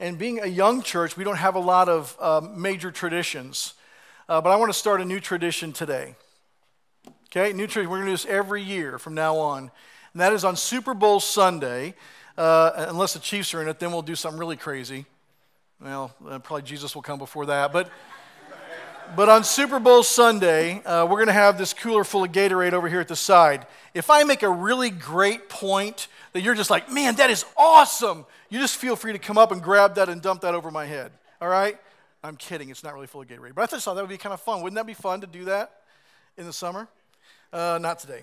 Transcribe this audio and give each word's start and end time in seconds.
And 0.00 0.16
being 0.16 0.38
a 0.38 0.46
young 0.46 0.82
church, 0.82 1.16
we 1.16 1.24
don't 1.24 1.36
have 1.36 1.56
a 1.56 1.60
lot 1.60 1.88
of 1.88 2.16
uh, 2.20 2.40
major 2.54 2.92
traditions. 2.92 3.74
Uh, 4.28 4.40
but 4.40 4.50
I 4.50 4.56
want 4.56 4.70
to 4.70 4.78
start 4.78 5.00
a 5.00 5.04
new 5.04 5.18
tradition 5.18 5.72
today. 5.72 6.14
Okay, 7.26 7.52
new 7.52 7.66
tradition. 7.66 7.90
We're 7.90 7.96
going 7.98 8.06
to 8.06 8.12
do 8.12 8.16
this 8.16 8.26
every 8.26 8.62
year 8.62 8.98
from 8.98 9.14
now 9.14 9.36
on. 9.36 9.72
And 10.12 10.20
that 10.20 10.32
is 10.32 10.44
on 10.44 10.54
Super 10.54 10.94
Bowl 10.94 11.18
Sunday. 11.18 11.94
Uh, 12.36 12.86
unless 12.88 13.14
the 13.14 13.18
Chiefs 13.18 13.52
are 13.54 13.60
in 13.60 13.68
it, 13.68 13.80
then 13.80 13.90
we'll 13.90 14.02
do 14.02 14.14
something 14.14 14.38
really 14.38 14.56
crazy. 14.56 15.04
Well, 15.80 16.14
uh, 16.28 16.38
probably 16.38 16.62
Jesus 16.62 16.94
will 16.94 17.02
come 17.02 17.18
before 17.18 17.46
that. 17.46 17.72
But, 17.72 17.90
but 19.16 19.28
on 19.28 19.44
Super 19.44 19.78
Bowl 19.78 20.02
Sunday, 20.02 20.82
uh, 20.84 21.04
we're 21.06 21.16
going 21.16 21.28
to 21.28 21.32
have 21.32 21.58
this 21.58 21.74
cooler 21.74 22.04
full 22.04 22.24
of 22.24 22.32
Gatorade 22.32 22.72
over 22.72 22.88
here 22.88 23.00
at 23.00 23.08
the 23.08 23.16
side. 23.16 23.66
If 23.94 24.10
I 24.10 24.24
make 24.24 24.42
a 24.42 24.50
really 24.50 24.90
great 24.90 25.48
point 25.48 26.08
that 26.32 26.42
you're 26.42 26.54
just 26.54 26.70
like, 26.70 26.90
man, 26.90 27.16
that 27.16 27.30
is 27.30 27.44
awesome, 27.56 28.26
you 28.48 28.58
just 28.58 28.76
feel 28.76 28.96
free 28.96 29.12
to 29.12 29.18
come 29.18 29.38
up 29.38 29.52
and 29.52 29.62
grab 29.62 29.96
that 29.96 30.08
and 30.08 30.22
dump 30.22 30.42
that 30.42 30.54
over 30.54 30.70
my 30.70 30.86
head. 30.86 31.12
All 31.40 31.48
right? 31.48 31.78
I'm 32.22 32.36
kidding. 32.36 32.70
It's 32.70 32.82
not 32.82 32.94
really 32.94 33.06
full 33.06 33.22
of 33.22 33.28
Gatorade. 33.28 33.54
But 33.54 33.62
I 33.62 33.66
just 33.66 33.84
thought 33.84 33.94
that 33.94 34.02
would 34.02 34.10
be 34.10 34.18
kind 34.18 34.32
of 34.32 34.40
fun. 34.40 34.62
Wouldn't 34.62 34.76
that 34.76 34.86
be 34.86 34.94
fun 34.94 35.20
to 35.20 35.26
do 35.26 35.44
that 35.46 35.82
in 36.36 36.46
the 36.46 36.52
summer? 36.52 36.88
Uh, 37.52 37.78
not 37.80 37.98
today. 37.98 38.22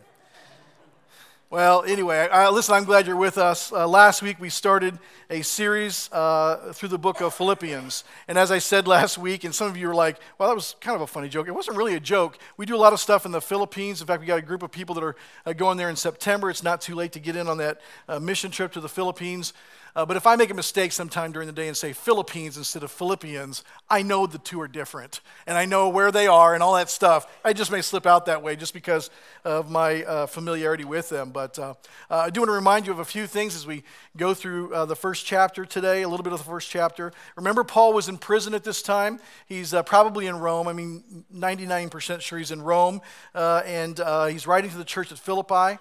Well, 1.52 1.84
anyway, 1.84 2.28
listen, 2.52 2.74
I'm 2.74 2.86
glad 2.86 3.06
you're 3.06 3.16
with 3.16 3.38
us. 3.38 3.72
Uh, 3.72 3.88
last 3.88 4.24
week 4.24 4.40
we 4.40 4.50
started 4.50 4.98
a 5.30 5.44
series 5.44 6.10
uh, 6.12 6.74
through 6.74 6.90
the 6.90 6.98
book 6.98 7.22
of 7.22 7.36
Philippians. 7.36 8.04
And 8.28 8.36
as 8.36 8.50
I 8.50 8.58
said 8.58 8.88
last 8.88 9.20
week, 9.20 9.44
and 9.44 9.54
some 9.54 9.68
of 9.68 9.78
you 9.78 9.88
were 9.88 9.94
like, 9.94 10.18
well, 10.40 10.50
that 10.50 10.56
was 10.56 10.76
kind 10.82 10.96
of 10.96 11.02
a 11.02 11.08
funny 11.08 11.30
joke. 11.30 11.48
It 11.48 11.52
wasn't 11.52 11.78
really 11.78 11.94
a 11.94 12.00
joke. 12.00 12.40
We 12.58 12.66
do 12.66 12.76
a 12.76 12.82
lot 12.82 12.94
of 12.94 13.00
stuff 13.00 13.28
in 13.28 13.32
the 13.32 13.42
Philippines. 13.42 14.02
In 14.02 14.08
fact, 14.08 14.22
we 14.22 14.26
got 14.26 14.40
a 14.40 14.42
group 14.42 14.64
of 14.64 14.72
people 14.72 14.96
that 14.96 15.04
are 15.04 15.16
uh, 15.46 15.54
going 15.54 15.78
there 15.78 15.90
in 15.90 15.96
September. 15.96 16.50
It's 16.50 16.64
not 16.64 16.82
too 16.82 16.96
late 16.96 17.12
to 17.12 17.20
get 17.20 17.36
in 17.36 17.48
on 17.48 17.60
that 17.60 17.80
uh, 18.10 18.20
mission 18.20 18.50
trip 18.50 18.72
to 18.72 18.82
the 18.82 18.90
Philippines. 18.90 19.54
Uh, 19.96 20.06
but 20.06 20.18
if 20.18 20.28
I 20.28 20.36
make 20.36 20.50
a 20.50 20.54
mistake 20.54 20.92
sometime 20.92 21.32
during 21.32 21.48
the 21.48 21.54
day 21.54 21.70
and 21.70 21.78
say 21.78 21.94
Philippines 21.94 22.58
instead 22.58 22.84
of 22.84 22.92
Philippians, 22.92 23.64
I 23.90 24.02
know 24.02 24.28
the 24.28 24.38
two 24.38 24.60
are 24.60 24.68
different. 24.68 25.22
And 25.48 25.58
I 25.58 25.66
know 25.66 25.88
where 25.88 26.12
they 26.12 26.28
are 26.28 26.54
and 26.54 26.62
all 26.62 26.74
that 26.76 26.90
stuff. 26.90 27.28
I 27.46 27.54
just 27.54 27.72
may 27.72 27.82
slip 27.82 28.06
out 28.06 28.26
that 28.26 28.44
way 28.44 28.58
just 28.58 28.74
because 28.74 29.10
of 29.46 29.72
my 29.72 30.04
uh, 30.04 30.26
familiarity 30.26 30.84
with 30.84 31.08
them. 31.08 31.32
But 31.32 31.58
uh, 31.58 31.76
uh 32.10 32.18
I 32.18 32.30
do 32.30 32.42
want 32.42 32.50
to 32.50 32.54
remind 32.54 32.88
you 32.88 32.92
of 32.92 33.00
a 33.00 33.06
few 33.06 33.26
things 33.26 33.56
as 33.56 33.66
we 33.66 33.84
go 34.18 34.34
through 34.34 34.74
uh, 34.74 34.86
the 34.86 34.98
first 34.98 35.26
chapter 35.26 35.64
today, 35.64 36.02
a 36.02 36.10
little 36.10 36.24
bit 36.26 36.34
of 36.34 36.40
the 36.40 36.46
first 36.46 36.70
chapter. 36.70 37.14
Remember, 37.38 37.64
Paul 37.64 37.94
was 37.94 38.10
in 38.10 38.18
prison 38.18 38.54
at 38.54 38.66
this 38.66 38.82
time. 38.82 39.20
He's 39.46 39.74
uh, 39.74 39.84
probably 39.84 40.28
in 40.28 40.38
Rome. 40.40 40.68
I 40.68 40.74
mean, 40.74 41.24
99% 41.34 42.20
sure 42.20 42.38
he's 42.38 42.52
in 42.52 42.62
Rome. 42.62 43.00
and 43.34 43.98
he's 44.30 44.46
writing 44.46 44.72
to 44.72 44.78
the 44.78 44.84
church 44.84 45.14
at 45.14 45.20
Philippi. 45.20 45.80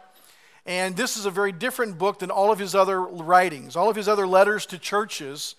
And 0.67 0.97
this 0.97 1.17
is 1.17 1.27
a 1.27 1.31
very 1.31 1.53
different 1.53 1.99
book 1.99 2.21
than 2.21 2.31
all 2.31 2.51
of 2.51 2.59
his 2.59 2.75
other 2.75 3.01
writings. 3.01 3.77
All 3.77 3.91
of 3.91 3.97
his 3.97 4.09
other 4.09 4.27
letters 4.27 4.65
to 4.67 4.79
churches 4.79 5.57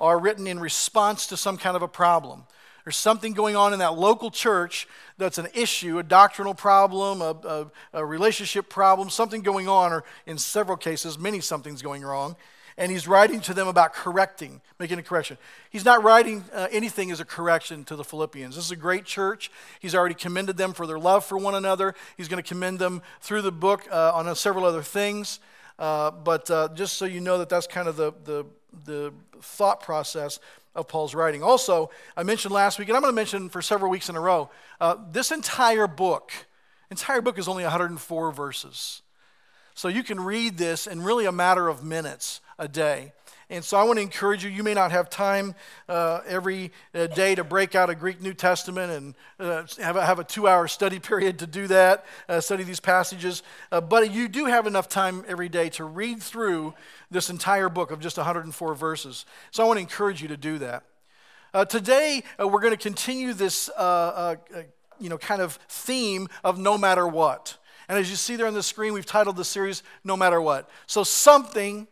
are 0.00 0.18
written 0.18 0.46
in 0.46 0.58
response 0.58 1.26
to 1.28 1.36
some 1.36 1.56
kind 1.56 1.76
of 1.76 1.82
a 1.82 1.88
problem. 1.88 2.44
There's 2.84 2.96
something 2.96 3.34
going 3.34 3.54
on 3.54 3.72
in 3.72 3.80
that 3.80 3.98
local 3.98 4.30
church 4.30 4.88
that's 5.18 5.38
an 5.38 5.48
issue, 5.54 5.98
a 5.98 6.02
doctrinal 6.02 6.54
problem, 6.54 7.20
a, 7.20 7.36
a, 7.44 7.66
a 8.00 8.04
relationship 8.04 8.68
problem, 8.68 9.10
something 9.10 9.42
going 9.42 9.68
on, 9.68 9.92
or 9.92 10.04
in 10.26 10.38
several 10.38 10.76
cases, 10.76 11.18
many 11.18 11.40
something's 11.40 11.82
going 11.82 12.02
wrong 12.02 12.34
and 12.78 12.92
he's 12.92 13.08
writing 13.08 13.40
to 13.40 13.52
them 13.52 13.66
about 13.66 13.92
correcting, 13.92 14.60
making 14.78 14.98
a 15.00 15.02
correction. 15.02 15.36
He's 15.68 15.84
not 15.84 16.04
writing 16.04 16.44
uh, 16.54 16.68
anything 16.70 17.10
as 17.10 17.18
a 17.18 17.24
correction 17.24 17.84
to 17.86 17.96
the 17.96 18.04
Philippians. 18.04 18.54
This 18.54 18.64
is 18.64 18.70
a 18.70 18.76
great 18.76 19.04
church. 19.04 19.50
He's 19.80 19.96
already 19.96 20.14
commended 20.14 20.56
them 20.56 20.72
for 20.72 20.86
their 20.86 20.98
love 20.98 21.24
for 21.24 21.36
one 21.36 21.56
another. 21.56 21.94
He's 22.16 22.28
going 22.28 22.42
to 22.42 22.48
commend 22.48 22.78
them 22.78 23.02
through 23.20 23.42
the 23.42 23.52
book 23.52 23.82
uh, 23.90 24.12
on 24.14 24.32
several 24.36 24.64
other 24.64 24.82
things. 24.82 25.40
Uh, 25.76 26.12
but 26.12 26.50
uh, 26.50 26.68
just 26.74 26.96
so 26.96 27.04
you 27.04 27.20
know 27.20 27.38
that 27.38 27.48
that's 27.48 27.66
kind 27.66 27.88
of 27.88 27.96
the, 27.96 28.12
the, 28.24 28.46
the 28.84 29.12
thought 29.42 29.80
process 29.80 30.38
of 30.76 30.86
Paul's 30.86 31.14
writing. 31.16 31.42
Also, 31.42 31.90
I 32.16 32.22
mentioned 32.22 32.54
last 32.54 32.78
week, 32.78 32.88
and 32.88 32.96
I'm 32.96 33.02
going 33.02 33.12
to 33.12 33.16
mention 33.16 33.48
for 33.48 33.60
several 33.60 33.90
weeks 33.90 34.08
in 34.08 34.14
a 34.14 34.20
row, 34.20 34.50
uh, 34.80 34.96
this 35.10 35.32
entire 35.32 35.88
book, 35.88 36.30
entire 36.92 37.20
book 37.20 37.38
is 37.38 37.48
only 37.48 37.64
104 37.64 38.30
verses. 38.30 39.02
So 39.74 39.88
you 39.88 40.02
can 40.02 40.20
read 40.20 40.58
this 40.58 40.86
in 40.86 41.02
really 41.02 41.26
a 41.26 41.32
matter 41.32 41.68
of 41.68 41.84
minutes 41.84 42.40
a 42.58 42.68
day. 42.68 43.12
And 43.50 43.64
so 43.64 43.78
I 43.78 43.84
want 43.84 43.96
to 43.96 44.02
encourage 44.02 44.44
you. 44.44 44.50
You 44.50 44.62
may 44.62 44.74
not 44.74 44.90
have 44.90 45.08
time 45.08 45.54
uh, 45.88 46.20
every 46.26 46.70
uh, 46.94 47.06
day 47.06 47.34
to 47.34 47.44
break 47.44 47.74
out 47.74 47.88
a 47.88 47.94
Greek 47.94 48.20
New 48.20 48.34
Testament 48.34 48.92
and 48.92 49.14
uh, 49.40 49.64
have, 49.82 49.96
a, 49.96 50.04
have 50.04 50.18
a 50.18 50.24
two 50.24 50.46
hour 50.46 50.68
study 50.68 50.98
period 50.98 51.38
to 51.38 51.46
do 51.46 51.66
that, 51.68 52.04
uh, 52.28 52.40
study 52.40 52.62
these 52.62 52.80
passages. 52.80 53.42
Uh, 53.72 53.80
but 53.80 54.12
you 54.12 54.28
do 54.28 54.44
have 54.44 54.66
enough 54.66 54.86
time 54.86 55.24
every 55.26 55.48
day 55.48 55.70
to 55.70 55.84
read 55.84 56.22
through 56.22 56.74
this 57.10 57.30
entire 57.30 57.70
book 57.70 57.90
of 57.90 58.00
just 58.00 58.18
104 58.18 58.74
verses. 58.74 59.24
So 59.50 59.64
I 59.64 59.66
want 59.66 59.78
to 59.78 59.82
encourage 59.82 60.20
you 60.20 60.28
to 60.28 60.36
do 60.36 60.58
that. 60.58 60.84
Uh, 61.54 61.64
today, 61.64 62.22
we're 62.38 62.60
going 62.60 62.72
to 62.72 62.76
continue 62.76 63.32
this 63.32 63.70
you 65.00 65.08
know, 65.08 65.16
kind 65.16 65.40
of 65.40 65.54
theme 65.68 66.28
of 66.44 66.58
no 66.58 66.76
matter 66.76 67.06
what. 67.06 67.56
And 67.88 67.98
as 67.98 68.10
you 68.10 68.16
see 68.16 68.36
there 68.36 68.46
on 68.46 68.52
the 68.52 68.62
screen, 68.62 68.92
we've 68.92 69.06
titled 69.06 69.36
the 69.36 69.44
series 69.44 69.82
No 70.04 70.16
Matter 70.16 70.40
What. 70.40 70.68
So 70.86 71.04
something 71.04 71.86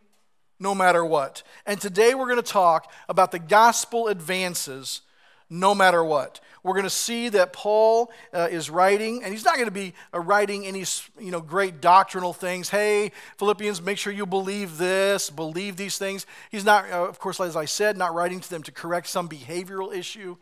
no 0.59 0.73
matter 0.73 1.05
what. 1.05 1.43
And 1.65 1.79
today 1.79 2.13
we're 2.13 2.27
going 2.27 2.41
to 2.41 2.51
talk 2.51 2.91
about 3.07 3.31
the 3.31 3.39
gospel 3.39 4.07
advances 4.07 5.01
no 5.49 5.73
matter 5.73 6.03
what. 6.03 6.39
We're 6.63 6.73
going 6.73 6.83
to 6.83 6.89
see 6.89 7.29
that 7.29 7.53
Paul 7.53 8.11
uh, 8.33 8.49
is 8.51 8.69
writing, 8.69 9.23
and 9.23 9.31
he's 9.31 9.45
not 9.45 9.55
going 9.55 9.67
to 9.67 9.71
be 9.71 9.93
uh, 10.13 10.19
writing 10.19 10.65
any 10.65 10.83
you 11.19 11.31
know, 11.31 11.39
great 11.39 11.79
doctrinal 11.79 12.33
things. 12.33 12.69
Hey, 12.69 13.11
Philippians, 13.37 13.81
make 13.81 13.97
sure 13.97 14.11
you 14.11 14.25
believe 14.25 14.77
this, 14.77 15.29
believe 15.29 15.77
these 15.77 15.97
things. 15.97 16.25
He's 16.51 16.65
not, 16.65 16.91
uh, 16.91 17.07
of 17.07 17.19
course, 17.19 17.39
as 17.39 17.55
I 17.55 17.65
said, 17.65 17.95
not 17.95 18.13
writing 18.13 18.41
to 18.41 18.49
them 18.49 18.63
to 18.63 18.71
correct 18.71 19.07
some 19.07 19.29
behavioral 19.29 19.95
issue. 19.95 20.35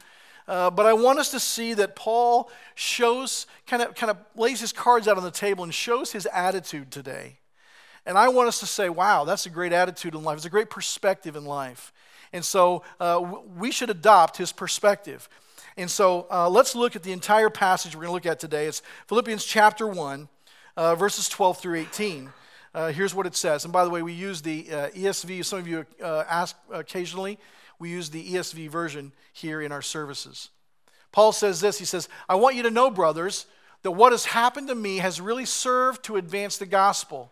Uh, 0.48 0.70
but 0.72 0.86
I 0.86 0.94
want 0.94 1.20
us 1.20 1.30
to 1.32 1.40
see 1.40 1.74
that 1.76 1.96
Paul 1.96 2.50
shows, 2.76 3.46
kind 3.68 3.84
of, 3.84 3.96
kind 3.96 4.10
of 4.10 4.18
lays 4.36 4.60
his 4.60 4.72
cards 4.72 5.08
out 5.08 5.18
on 5.18 5.24
the 5.24 5.32
table 5.32 5.64
and 5.64 5.74
shows 5.74 6.12
his 6.12 6.28
attitude 6.28 6.92
today. 6.92 7.38
And 8.06 8.18
I 8.18 8.28
want 8.30 8.48
us 8.48 8.60
to 8.60 8.68
say, 8.68 8.90
wow, 8.90 9.24
that's 9.24 9.46
a 9.46 9.50
great 9.50 9.74
attitude 9.74 10.14
in 10.14 10.24
life. 10.24 10.38
It's 10.38 10.46
a 10.46 10.50
great 10.50 10.70
perspective 10.70 11.36
in 11.36 11.46
life. 11.46 11.92
And 12.32 12.46
so 12.46 12.84
uh, 13.00 13.40
we 13.58 13.72
should 13.72 13.90
adopt 13.90 14.38
his 14.38 14.52
perspective. 14.52 15.28
And 15.78 15.90
so 15.90 16.28
uh, 16.32 16.50
let's 16.50 16.76
look 16.76 16.96
at 16.96 17.04
the 17.04 17.12
entire 17.12 17.50
passage 17.50 17.96
we're 17.96 18.02
going 18.04 18.10
to 18.10 18.14
look 18.14 18.26
at 18.26 18.40
today. 18.40 18.68
It's 18.68 18.82
Philippians 19.08 19.44
chapter 19.44 19.88
1, 19.88 20.30
uh, 20.78 20.96
verses 20.96 21.28
12 21.30 21.58
through 21.58 21.80
18. 21.80 22.30
Uh, 22.74 22.92
here's 22.92 23.16
what 23.16 23.26
it 23.26 23.36
says. 23.36 23.64
And 23.64 23.74
by 23.74 23.84
the 23.84 23.90
way, 23.90 24.02
we 24.02 24.14
use 24.14 24.42
the 24.42 24.68
uh, 24.72 24.90
ESV. 24.90 25.44
Some 25.46 25.60
of 25.60 25.68
you 25.68 25.86
uh, 26.02 26.26
ask 26.30 26.56
occasionally. 26.72 27.40
We 27.80 27.90
use 27.90 28.10
the 28.10 28.34
ESV 28.34 28.70
version 28.70 29.14
here 29.34 29.62
in 29.62 29.72
our 29.72 29.82
services. 29.82 30.50
Paul 31.12 31.32
says 31.32 31.62
this 31.62 31.80
He 31.80 31.86
says, 31.86 32.10
I 32.30 32.36
want 32.36 32.56
you 32.56 32.64
to 32.64 32.72
know, 32.72 32.92
brothers, 32.92 33.48
that 33.84 33.92
what 33.92 34.12
has 34.12 34.26
happened 34.26 34.68
to 34.68 34.76
me 34.76 34.98
has 34.98 35.22
really 35.22 35.46
served 35.46 36.04
to 36.04 36.18
advance 36.18 36.58
the 36.58 36.66
gospel 36.66 37.32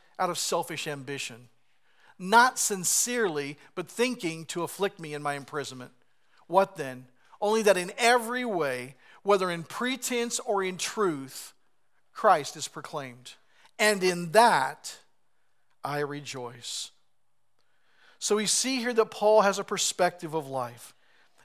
out 0.21 0.29
of 0.29 0.37
selfish 0.37 0.87
ambition, 0.87 1.49
not 2.19 2.59
sincerely, 2.59 3.57
but 3.73 3.89
thinking 3.89 4.45
to 4.45 4.61
afflict 4.61 4.99
me 4.99 5.15
in 5.15 5.23
my 5.23 5.33
imprisonment. 5.33 5.91
What 6.45 6.75
then? 6.75 7.07
Only 7.41 7.63
that 7.63 7.75
in 7.75 7.91
every 7.97 8.45
way, 8.45 8.95
whether 9.23 9.49
in 9.49 9.63
pretense 9.63 10.39
or 10.39 10.63
in 10.63 10.77
truth, 10.77 11.53
Christ 12.13 12.55
is 12.55 12.67
proclaimed. 12.67 13.33
And 13.79 14.03
in 14.03 14.31
that 14.33 14.97
I 15.83 15.99
rejoice. 15.99 16.91
So 18.19 18.35
we 18.35 18.45
see 18.45 18.77
here 18.77 18.93
that 18.93 19.09
Paul 19.09 19.41
has 19.41 19.57
a 19.57 19.63
perspective 19.63 20.35
of 20.35 20.47
life. 20.47 20.93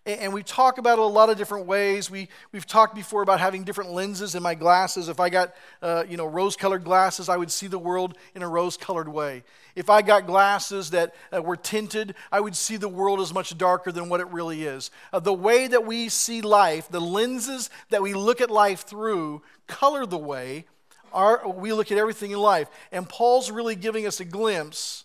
And 0.06 0.32
we 0.32 0.44
talk 0.44 0.78
about 0.78 0.98
it 0.98 1.02
a 1.02 1.04
lot 1.04 1.30
of 1.30 1.36
different 1.36 1.66
ways. 1.66 2.08
We, 2.08 2.28
we've 2.52 2.64
talked 2.64 2.94
before 2.94 3.22
about 3.22 3.40
having 3.40 3.64
different 3.64 3.90
lenses 3.90 4.36
in 4.36 4.42
my 4.42 4.54
glasses. 4.54 5.08
If 5.08 5.18
I 5.18 5.28
got, 5.30 5.52
uh, 5.82 6.04
you 6.08 6.16
know, 6.16 6.26
rose-colored 6.26 6.84
glasses, 6.84 7.28
I 7.28 7.36
would 7.36 7.50
see 7.50 7.66
the 7.66 7.78
world 7.78 8.16
in 8.36 8.42
a 8.42 8.48
rose-colored 8.48 9.08
way. 9.08 9.42
If 9.74 9.90
I 9.90 10.02
got 10.02 10.24
glasses 10.24 10.90
that 10.90 11.16
uh, 11.34 11.42
were 11.42 11.56
tinted, 11.56 12.14
I 12.30 12.38
would 12.38 12.54
see 12.54 12.76
the 12.76 12.88
world 12.88 13.18
as 13.18 13.34
much 13.34 13.58
darker 13.58 13.90
than 13.90 14.08
what 14.08 14.20
it 14.20 14.28
really 14.28 14.62
is. 14.62 14.92
Uh, 15.12 15.18
the 15.18 15.34
way 15.34 15.66
that 15.66 15.84
we 15.84 16.08
see 16.08 16.40
life, 16.40 16.88
the 16.88 17.00
lenses 17.00 17.68
that 17.90 18.00
we 18.00 18.14
look 18.14 18.40
at 18.40 18.48
life 18.48 18.82
through, 18.82 19.42
color 19.66 20.06
the 20.06 20.16
way 20.16 20.66
our, 21.12 21.48
we 21.48 21.72
look 21.72 21.90
at 21.90 21.98
everything 21.98 22.30
in 22.30 22.38
life. 22.38 22.68
And 22.92 23.08
Paul's 23.08 23.50
really 23.50 23.74
giving 23.74 24.06
us 24.06 24.20
a 24.20 24.24
glimpse 24.24 25.04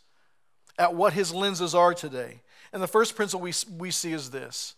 at 0.77 0.93
what 0.93 1.13
his 1.13 1.33
lenses 1.33 1.73
are 1.73 1.95
today. 1.95 2.41
And 2.71 2.83
the 2.83 2.87
first 2.87 3.15
principle 3.15 3.41
we, 3.41 3.53
we 3.77 3.89
see 3.89 4.13
is 4.13 4.29
this 4.29 4.75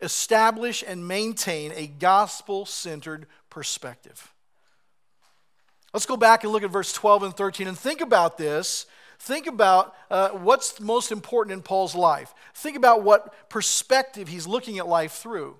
establish 0.00 0.84
and 0.86 1.06
maintain 1.06 1.72
a 1.74 1.86
gospel 1.86 2.66
centered 2.66 3.26
perspective. 3.50 4.32
Let's 5.92 6.06
go 6.06 6.16
back 6.16 6.44
and 6.44 6.52
look 6.52 6.62
at 6.62 6.70
verse 6.70 6.92
12 6.92 7.22
and 7.22 7.36
13 7.36 7.68
and 7.68 7.78
think 7.78 8.00
about 8.00 8.36
this. 8.36 8.86
Think 9.18 9.46
about 9.46 9.94
uh, 10.10 10.28
what's 10.30 10.78
most 10.78 11.10
important 11.10 11.54
in 11.54 11.62
Paul's 11.62 11.94
life. 11.94 12.34
Think 12.54 12.76
about 12.76 13.02
what 13.02 13.48
perspective 13.48 14.28
he's 14.28 14.46
looking 14.46 14.78
at 14.78 14.86
life 14.86 15.12
through. 15.12 15.56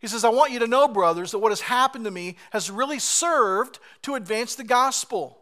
He 0.00 0.06
says, 0.06 0.24
I 0.24 0.30
want 0.30 0.52
you 0.52 0.60
to 0.60 0.66
know, 0.66 0.88
brothers, 0.88 1.32
that 1.32 1.40
what 1.40 1.52
has 1.52 1.60
happened 1.60 2.04
to 2.04 2.10
me 2.10 2.36
has 2.50 2.70
really 2.70 2.98
served 2.98 3.78
to 4.02 4.14
advance 4.14 4.54
the 4.54 4.64
gospel 4.64 5.38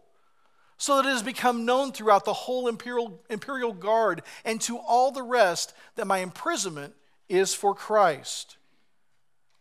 so 0.79 0.97
that 0.97 1.09
it 1.09 1.13
has 1.13 1.23
become 1.23 1.65
known 1.65 1.93
throughout 1.93 2.25
the 2.25 2.33
whole 2.33 2.69
imperial, 2.69 3.21
imperial 3.31 3.73
guard 3.73 4.23
and 4.45 4.61
to 4.63 4.79
all 4.79 5.11
the 5.11 5.23
rest 5.23 5.73
that 5.95 6.07
my 6.07 6.19
imprisonment 6.19 6.95
is 7.29 7.55
for 7.55 7.75
Christ. 7.75 8.57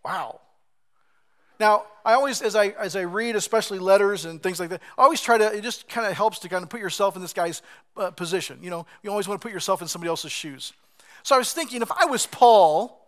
Wow. 0.03 0.41
Now, 1.59 1.85
I 2.03 2.13
always, 2.13 2.41
as 2.41 2.55
I, 2.55 2.67
as 2.69 2.95
I 2.95 3.01
read, 3.01 3.35
especially 3.35 3.79
letters 3.79 4.25
and 4.25 4.43
things 4.43 4.59
like 4.59 4.69
that, 4.69 4.81
I 4.97 5.03
always 5.03 5.21
try 5.21 5.37
to, 5.37 5.55
it 5.55 5.61
just 5.61 5.87
kind 5.87 6.05
of 6.05 6.13
helps 6.13 6.39
to 6.39 6.49
kind 6.49 6.63
of 6.63 6.69
put 6.69 6.81
yourself 6.81 7.15
in 7.15 7.21
this 7.21 7.33
guy's 7.33 7.61
uh, 7.95 8.11
position. 8.11 8.59
You 8.61 8.69
know, 8.69 8.85
you 9.01 9.09
always 9.09 9.27
want 9.27 9.41
to 9.41 9.45
put 9.45 9.53
yourself 9.53 9.81
in 9.81 9.87
somebody 9.87 10.09
else's 10.09 10.31
shoes. 10.31 10.73
So 11.23 11.33
I 11.33 11.37
was 11.37 11.53
thinking, 11.53 11.81
if 11.81 11.91
I 11.91 12.05
was 12.05 12.25
Paul, 12.25 13.01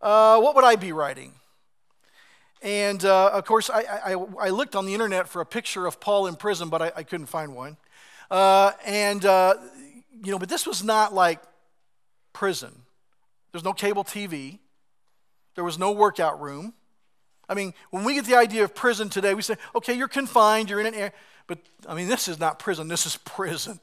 uh, 0.00 0.40
what 0.40 0.56
would 0.56 0.64
I 0.64 0.76
be 0.76 0.92
writing? 0.92 1.32
And 2.62 3.04
uh, 3.04 3.30
of 3.32 3.44
course, 3.44 3.68
I, 3.68 3.82
I, 3.82 4.12
I, 4.40 4.48
looked 4.48 4.74
on 4.74 4.86
the 4.86 4.94
internet 4.94 5.28
for 5.28 5.42
a 5.42 5.46
picture 5.46 5.86
of 5.86 6.00
Paul 6.00 6.26
in 6.26 6.34
prison, 6.34 6.70
but 6.70 6.80
I, 6.80 6.92
I 6.96 7.02
couldn't 7.02 7.26
find 7.26 7.54
one. 7.54 7.76
Uh, 8.30 8.72
and, 8.86 9.22
uh, 9.26 9.54
you 10.24 10.32
know, 10.32 10.38
but 10.38 10.48
this 10.48 10.66
was 10.66 10.82
not 10.82 11.12
like 11.12 11.42
prison. 12.32 12.83
There's 13.54 13.62
no 13.62 13.72
cable 13.72 14.02
TV, 14.02 14.58
there 15.54 15.62
was 15.62 15.78
no 15.78 15.92
workout 15.92 16.40
room. 16.40 16.74
I 17.48 17.54
mean, 17.54 17.72
when 17.90 18.02
we 18.02 18.14
get 18.14 18.24
the 18.24 18.34
idea 18.34 18.64
of 18.64 18.74
prison 18.74 19.08
today, 19.08 19.32
we 19.32 19.42
say, 19.42 19.54
okay, 19.76 19.94
you're 19.94 20.08
confined, 20.08 20.68
you're 20.68 20.80
in 20.80 20.86
an 20.86 20.94
air. 20.94 21.12
But 21.46 21.60
I 21.86 21.94
mean, 21.94 22.08
this 22.08 22.26
is 22.26 22.40
not 22.40 22.58
prison, 22.58 22.88
this 22.88 23.06
is 23.06 23.16
prison. 23.18 23.78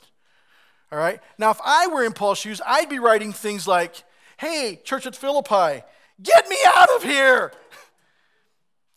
All 0.92 1.00
right? 1.00 1.22
Now, 1.38 1.52
if 1.52 1.60
I 1.64 1.88
were 1.88 2.04
in 2.04 2.12
Paul's 2.12 2.40
shoes, 2.40 2.60
I'd 2.68 2.90
be 2.90 3.00
writing 3.00 3.32
things 3.32 3.66
like, 3.66 4.04
hey, 4.36 4.82
church 4.84 5.08
at 5.08 5.16
Philippi, 5.16 5.86
get 6.22 6.50
me 6.50 6.58
out 6.76 6.90
of 6.98 7.04
here. 7.04 7.54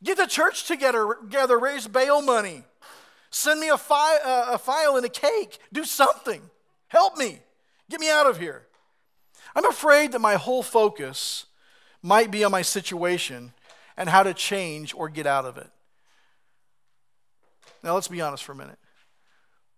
Get 0.03 0.17
the 0.17 0.26
church 0.26 0.67
together, 0.67 1.19
together 1.23 1.56
raise 1.56 1.87
bail 1.87 2.21
money. 2.21 2.65
Send 3.31 3.61
me 3.61 3.69
a, 3.69 3.79
fi- 3.79 4.19
uh, 4.25 4.47
a 4.55 4.59
file 4.59 4.97
and 4.97 5.06
a 5.06 5.09
cake. 5.09 5.56
Do 5.73 5.85
something. 5.85 6.43
Help 6.88 7.17
me. 7.17 7.38
Get 7.88 8.00
me 8.00 8.11
out 8.11 8.26
of 8.26 8.41
here. 8.41 8.63
I'm 9.55 9.67
afraid 9.67 10.12
that 10.12 10.21
my 10.21 10.35
whole 10.35 10.62
focus 10.62 11.47
might 12.03 12.31
be 12.31 12.45
on 12.45 12.53
my 12.53 12.62
situation 12.62 13.53
and 13.97 14.09
how 14.09 14.23
to 14.23 14.35
change 14.35 14.95
or 14.95 15.09
get 15.09 15.27
out 15.27 15.45
of 15.45 15.56
it. 15.56 15.71
Now, 17.83 17.95
let's 17.95 18.09
be 18.09 18.21
honest 18.21 18.45
for 18.45 18.53
a 18.53 18.56
minute. 18.56 18.79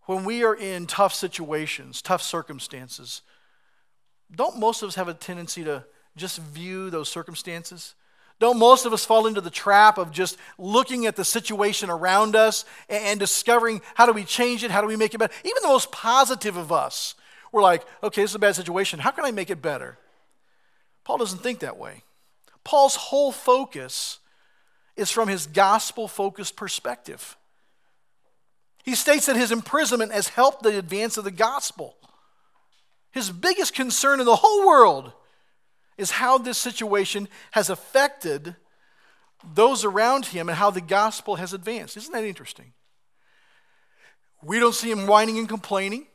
When 0.03 0.25
we 0.25 0.45
are 0.45 0.55
in 0.55 0.87
tough 0.87 1.13
situations, 1.13 2.01
tough 2.01 2.23
circumstances, 2.23 3.23
don't 4.35 4.59
most 4.59 4.83
of 4.83 4.89
us 4.89 4.95
have 4.95 5.09
a 5.09 5.15
tendency 5.15 5.65
to 5.65 5.85
just 6.17 6.39
view 6.39 6.91
those 6.91 7.09
circumstances? 7.09 7.95
Don't 8.39 8.59
most 8.59 8.85
of 8.85 8.93
us 8.93 9.05
fall 9.05 9.27
into 9.27 9.41
the 9.41 9.51
trap 9.51 9.99
of 9.99 10.13
just 10.13 10.37
looking 10.59 11.07
at 11.07 11.17
the 11.17 11.25
situation 11.25 11.89
around 11.89 12.37
us 12.37 12.65
and 12.89 13.19
discovering 13.19 13.81
how 13.95 14.07
do 14.07 14.13
we 14.13 14.25
change 14.25 14.63
it? 14.63 14.71
How 14.71 14.81
do 14.81 14.87
we 14.87 14.97
make 14.97 15.15
it 15.15 15.19
better? 15.19 15.33
Even 15.43 15.63
the 15.63 15.69
most 15.69 15.91
positive 15.91 16.57
of 16.57 16.71
us, 16.71 17.15
we're 17.57 17.63
like, 17.63 17.87
okay, 18.03 18.21
this 18.21 18.33
is 18.33 18.35
a 18.35 18.39
bad 18.39 18.55
situation. 18.55 18.99
How 18.99 19.11
can 19.11 19.25
I 19.25 19.31
make 19.31 19.49
it 19.49 19.63
better? 19.63 19.97
Paul 21.05 21.17
doesn't 21.17 21.39
think 21.39 21.61
that 21.61 21.79
way. 21.79 22.03
Paul's 22.65 22.97
whole 22.97 23.33
focus 23.33 24.19
is 24.95 25.11
from 25.11 25.27
his 25.27 25.47
gospel 25.47 26.07
focused 26.07 26.55
perspective. 26.55 27.39
He 28.85 28.95
states 28.95 29.25
that 29.25 29.37
his 29.37 29.53
imprisonment 29.53 30.13
has 30.13 30.29
helped 30.29 30.65
the 30.65 30.79
advance 30.79 31.17
of 31.17 31.25
the 31.25 31.31
gospel. 31.31 31.97
His 33.11 33.31
biggest 33.31 33.73
concern 33.73 34.21
in 34.21 34.27
the 34.27 34.37
whole 34.37 34.67
world 34.67 35.13
is 35.97 36.11
how 36.11 36.37
this 36.37 36.59
situation 36.59 37.27
has 37.53 37.71
affected 37.71 38.55
those 39.55 39.83
around 39.83 40.27
him 40.27 40.51
and 40.51 40.59
how 40.59 40.71
the 40.71 40.83
gospel 40.83 41.37
has 41.37 41.55
advanced. 41.55 41.97
Isn't 41.97 42.13
that 42.13 42.25
interesting? 42.25 42.75
We 44.43 44.59
don't 44.59 44.75
see 44.75 44.91
him 44.91 45.07
whining 45.07 45.39
and 45.39 45.49
complaining. 45.49 46.07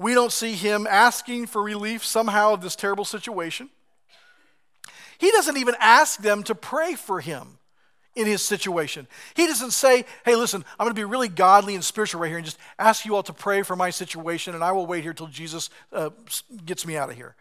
We 0.00 0.14
don't 0.14 0.32
see 0.32 0.54
him 0.54 0.86
asking 0.88 1.48
for 1.48 1.62
relief 1.62 2.06
somehow 2.06 2.54
of 2.54 2.62
this 2.62 2.74
terrible 2.74 3.04
situation. 3.04 3.68
He 5.18 5.30
doesn't 5.30 5.58
even 5.58 5.74
ask 5.78 6.22
them 6.22 6.42
to 6.44 6.54
pray 6.54 6.94
for 6.94 7.20
him 7.20 7.58
in 8.16 8.26
his 8.26 8.40
situation. 8.40 9.06
He 9.34 9.46
doesn't 9.46 9.72
say, 9.72 10.06
hey, 10.24 10.36
listen, 10.36 10.64
I'm 10.78 10.86
going 10.86 10.94
to 10.94 10.98
be 10.98 11.04
really 11.04 11.28
godly 11.28 11.74
and 11.74 11.84
spiritual 11.84 12.22
right 12.22 12.28
here 12.28 12.38
and 12.38 12.46
just 12.46 12.56
ask 12.78 13.04
you 13.04 13.14
all 13.14 13.22
to 13.24 13.34
pray 13.34 13.60
for 13.60 13.76
my 13.76 13.90
situation 13.90 14.54
and 14.54 14.64
I 14.64 14.72
will 14.72 14.86
wait 14.86 15.02
here 15.02 15.12
till 15.12 15.26
Jesus 15.26 15.68
uh, 15.92 16.08
gets 16.64 16.86
me 16.86 16.96
out 16.96 17.10
of 17.10 17.16
here. 17.16 17.36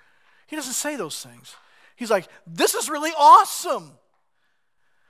He 0.46 0.58
doesn't 0.58 0.74
say 0.74 0.98
those 0.98 1.24
things. 1.24 1.56
He's 1.96 2.12
like, 2.12 2.28
this 2.46 2.76
is 2.76 2.90
really 2.90 3.12
awesome. 3.18 3.92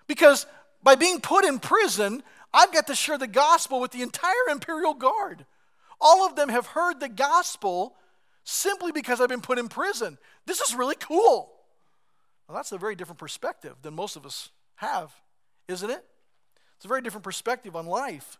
Because 0.05 0.45
by 0.83 0.93
being 0.93 1.19
put 1.19 1.45
in 1.45 1.57
prison, 1.57 2.21
I've 2.53 2.71
got 2.71 2.85
to 2.87 2.95
share 2.95 3.17
the 3.17 3.25
gospel 3.25 3.79
with 3.79 3.89
the 3.89 4.03
entire 4.03 4.49
imperial 4.51 4.93
guard. 4.93 5.47
All 6.01 6.25
of 6.25 6.35
them 6.35 6.49
have 6.49 6.67
heard 6.67 6.99
the 6.99 7.09
gospel 7.09 7.95
simply 8.43 8.91
because 8.91 9.21
I've 9.21 9.29
been 9.29 9.41
put 9.41 9.59
in 9.59 9.67
prison. 9.67 10.17
This 10.45 10.61
is 10.61 10.75
really 10.75 10.95
cool. 10.95 11.51
Well, 12.47 12.55
that's 12.55 12.71
a 12.71 12.77
very 12.77 12.95
different 12.95 13.19
perspective 13.19 13.75
than 13.81 13.93
most 13.93 14.15
of 14.15 14.25
us 14.25 14.49
have, 14.75 15.13
isn't 15.67 15.89
it? 15.89 16.03
It's 16.77 16.85
a 16.85 16.87
very 16.87 17.01
different 17.01 17.23
perspective 17.23 17.75
on 17.75 17.85
life. 17.85 18.39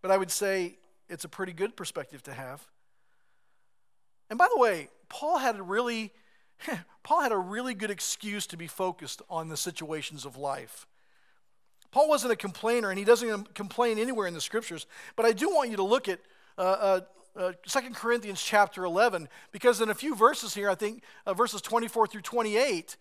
But 0.00 0.10
I 0.10 0.16
would 0.16 0.30
say 0.30 0.78
it's 1.08 1.24
a 1.24 1.28
pretty 1.28 1.52
good 1.52 1.76
perspective 1.76 2.22
to 2.24 2.32
have. 2.32 2.66
And 4.30 4.38
by 4.38 4.48
the 4.54 4.58
way, 4.58 4.88
Paul 5.08 5.38
had 5.38 5.56
a 5.56 5.62
really 5.62 6.12
Paul 7.02 7.22
had 7.22 7.32
a 7.32 7.38
really 7.38 7.74
good 7.74 7.90
excuse 7.90 8.46
to 8.48 8.56
be 8.56 8.66
focused 8.66 9.22
on 9.28 9.48
the 9.48 9.56
situations 9.56 10.24
of 10.24 10.36
life. 10.36 10.86
Paul 11.90 12.08
wasn't 12.08 12.32
a 12.32 12.36
complainer, 12.36 12.90
and 12.90 12.98
he 12.98 13.04
doesn't 13.04 13.54
complain 13.54 13.98
anywhere 13.98 14.26
in 14.26 14.34
the 14.34 14.40
scriptures. 14.40 14.86
But 15.16 15.26
I 15.26 15.32
do 15.32 15.48
want 15.48 15.70
you 15.70 15.76
to 15.76 15.82
look 15.82 16.08
at 16.08 16.20
uh, 16.58 16.60
uh, 16.60 17.00
uh, 17.36 17.52
2 17.66 17.80
Corinthians 17.94 18.42
chapter 18.42 18.84
11, 18.84 19.28
because 19.52 19.80
in 19.80 19.90
a 19.90 19.94
few 19.94 20.14
verses 20.14 20.54
here, 20.54 20.68
I 20.68 20.74
think 20.74 21.02
uh, 21.26 21.34
verses 21.34 21.60
24 21.60 22.08
through 22.08 22.22
28, 22.22 22.96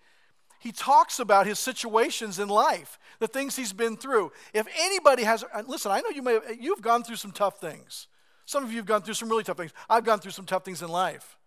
he 0.59 0.71
talks 0.71 1.19
about 1.19 1.47
his 1.47 1.57
situations 1.57 2.37
in 2.37 2.49
life, 2.49 2.99
the 3.19 3.27
things 3.27 3.55
he's 3.55 3.73
been 3.73 3.97
through. 3.97 4.31
If 4.53 4.67
anybody 4.79 5.23
has, 5.23 5.43
listen, 5.67 5.91
I 5.91 6.01
know 6.01 6.09
you 6.09 6.21
may 6.21 6.33
have, 6.33 6.43
you've 6.59 6.81
gone 6.81 7.03
through 7.03 7.15
some 7.15 7.31
tough 7.31 7.59
things. 7.59 8.07
Some 8.45 8.63
of 8.63 8.71
you 8.71 8.77
have 8.77 8.85
gone 8.85 9.01
through 9.01 9.13
some 9.13 9.29
really 9.29 9.43
tough 9.43 9.57
things. 9.57 9.73
I've 9.89 10.03
gone 10.03 10.19
through 10.19 10.31
some 10.31 10.45
tough 10.45 10.65
things 10.65 10.81
in 10.81 10.89
life. 10.89 11.37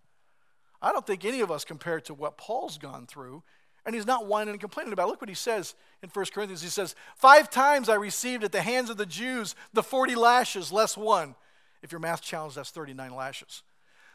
I 0.81 0.93
don't 0.93 1.07
think 1.07 1.25
any 1.25 1.41
of 1.41 1.51
us 1.51 1.65
compared 1.65 2.05
to 2.07 2.15
what 2.15 2.39
Paul's 2.39 2.79
gone 2.79 3.07
through, 3.07 3.43
and 3.85 3.95
he's 3.95 4.07
not 4.07 4.27
whining 4.27 4.53
and 4.53 4.61
complaining 4.61 4.93
about. 4.93 5.09
It. 5.09 5.11
Look 5.11 5.21
what 5.21 5.29
he 5.29 5.35
says 5.35 5.75
in 6.03 6.09
1 6.09 6.27
Corinthians. 6.33 6.63
He 6.63 6.69
says, 6.69 6.95
Five 7.17 7.51
times 7.51 7.89
I 7.89 7.95
received 7.95 8.45
at 8.45 8.53
the 8.53 8.63
hands 8.63 8.89
of 8.91 8.97
the 8.97 9.07
Jews 9.07 9.55
the 9.73 9.83
40 9.83 10.15
lashes 10.15 10.73
less 10.73 10.97
one. 10.97 11.35
If 11.83 11.93
your 11.93 12.01
math 12.01 12.23
challenge, 12.23 12.55
that's 12.55 12.71
39 12.71 13.15
lashes. 13.15 13.63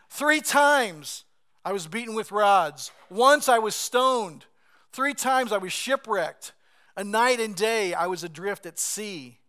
Three 0.10 0.42
times 0.42 1.26
I 1.66 1.74
was 1.74 1.88
beaten 1.88 2.16
with 2.16 2.32
rods. 2.32 2.92
Once 3.10 3.50
I 3.50 3.60
was 3.60 3.76
stoned. 3.76 4.46
Three 4.94 5.14
times 5.14 5.52
I 5.52 5.58
was 5.58 5.74
shipwrecked. 5.74 6.54
A 6.96 7.04
night 7.04 7.40
and 7.40 7.56
day 7.56 7.94
I 7.94 8.08
was 8.08 8.24
adrift 8.24 8.66
at 8.66 8.80
sea. 8.80 9.40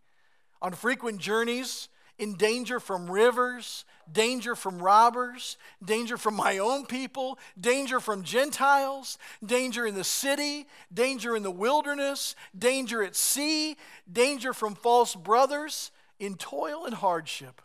On 0.61 0.73
frequent 0.73 1.19
journeys, 1.19 1.87
in 2.19 2.35
danger 2.35 2.81
from 2.81 3.09
rivers, 3.09 3.85
danger 4.11 4.53
from 4.53 4.81
robbers, 4.81 5.57
danger 5.83 6.17
from 6.17 6.35
my 6.35 6.57
own 6.57 6.85
people, 6.85 7.39
danger 7.59 8.01
from 8.01 8.23
Gentiles, 8.23 9.17
danger 9.43 9.87
in 9.87 9.95
the 9.95 10.03
city, 10.03 10.67
danger 10.93 11.35
in 11.35 11.43
the 11.43 11.49
wilderness, 11.49 12.35
danger 12.57 13.01
at 13.01 13.15
sea, 13.15 13.77
danger 14.11 14.53
from 14.53 14.75
false 14.75 15.15
brothers, 15.15 15.91
in 16.19 16.35
toil 16.35 16.85
and 16.85 16.95
hardship, 16.95 17.61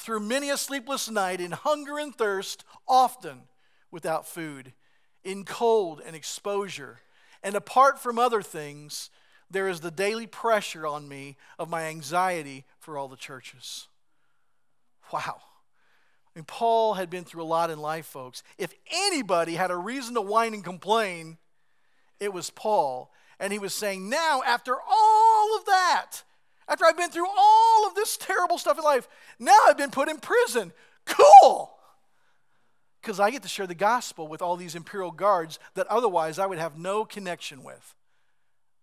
through 0.00 0.20
many 0.20 0.50
a 0.50 0.56
sleepless 0.56 1.08
night, 1.08 1.40
in 1.40 1.52
hunger 1.52 1.98
and 1.98 2.14
thirst, 2.14 2.64
often 2.88 3.42
without 3.90 4.26
food, 4.26 4.72
in 5.22 5.44
cold 5.44 6.00
and 6.04 6.16
exposure 6.16 7.00
and 7.42 7.54
apart 7.54 7.98
from 7.98 8.18
other 8.18 8.42
things, 8.42 9.10
there 9.50 9.68
is 9.68 9.80
the 9.80 9.90
daily 9.90 10.26
pressure 10.26 10.86
on 10.86 11.08
me 11.08 11.36
of 11.58 11.70
my 11.70 11.84
anxiety 11.84 12.64
for 12.78 12.98
all 12.98 13.08
the 13.08 13.16
churches. 13.16 13.88
Wow. 15.12 15.36
I 15.38 16.38
mean, 16.38 16.44
Paul 16.44 16.94
had 16.94 17.10
been 17.10 17.24
through 17.24 17.42
a 17.42 17.44
lot 17.44 17.70
in 17.70 17.80
life, 17.80 18.06
folks. 18.06 18.42
If 18.58 18.72
anybody 18.92 19.54
had 19.54 19.70
a 19.70 19.76
reason 19.76 20.14
to 20.14 20.20
whine 20.20 20.54
and 20.54 20.62
complain, 20.62 21.38
it 22.20 22.32
was 22.32 22.50
Paul. 22.50 23.10
And 23.40 23.52
he 23.52 23.58
was 23.58 23.74
saying, 23.74 24.08
now, 24.08 24.42
after 24.46 24.74
all 24.74 25.56
of 25.58 25.64
that, 25.64 26.22
after 26.70 26.86
I've 26.86 26.96
been 26.96 27.10
through 27.10 27.28
all 27.28 27.86
of 27.86 27.94
this 27.94 28.16
terrible 28.16 28.56
stuff 28.56 28.78
in 28.78 28.84
life, 28.84 29.08
now 29.38 29.58
I've 29.68 29.76
been 29.76 29.90
put 29.90 30.08
in 30.08 30.18
prison. 30.18 30.72
Cool. 31.04 31.72
because 33.00 33.18
I 33.18 33.30
get 33.30 33.42
to 33.42 33.48
share 33.48 33.66
the 33.66 33.74
gospel 33.74 34.28
with 34.28 34.42
all 34.42 34.56
these 34.56 34.74
imperial 34.74 35.10
guards 35.10 35.58
that 35.74 35.86
otherwise 35.86 36.38
I 36.38 36.46
would 36.46 36.58
have 36.58 36.78
no 36.78 37.04
connection 37.04 37.64
with. 37.64 37.94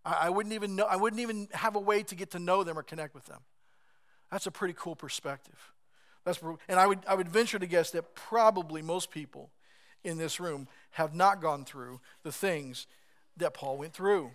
I, 0.03 0.17
I 0.24 0.29
wouldn't 0.29 0.53
even 0.53 0.75
know, 0.75 0.86
I 0.86 0.96
wouldn't 0.96 1.22
even 1.22 1.48
have 1.53 1.75
a 1.75 1.79
way 1.79 2.03
to 2.03 2.15
get 2.15 2.32
to 2.32 2.39
know 2.39 2.63
them 2.63 2.77
or 2.77 2.84
connect 2.84 3.13
with 3.13 3.25
them. 3.25 3.41
That's 4.32 4.48
a 4.48 4.51
pretty 4.51 4.74
cool 4.77 4.96
perspective. 4.96 5.74
That's, 6.25 6.39
and 6.67 6.79
I 6.79 6.88
would, 6.88 7.00
I 7.08 7.15
would 7.15 7.29
venture 7.29 7.60
to 7.60 7.67
guess 7.67 7.91
that 7.91 8.15
probably 8.15 8.82
most 8.82 9.12
people 9.12 9.51
in 10.03 10.17
this 10.17 10.39
room 10.39 10.67
have 10.91 11.13
not 11.13 11.41
gone 11.41 11.63
through 11.63 12.01
the 12.24 12.32
things 12.32 12.88
that 13.38 13.53
Paul 13.53 13.77
went 13.77 13.94
through. 13.94 14.32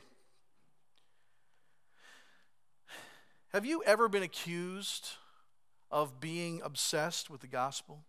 Have 3.53 3.67
you 3.67 3.83
ever 3.85 4.09
been 4.09 4.23
accused 4.23 5.11
of 5.91 6.21
being 6.21 6.63
obsessed 6.65 7.29
with 7.29 7.43
the 7.43 7.47
gospel? 7.47 8.03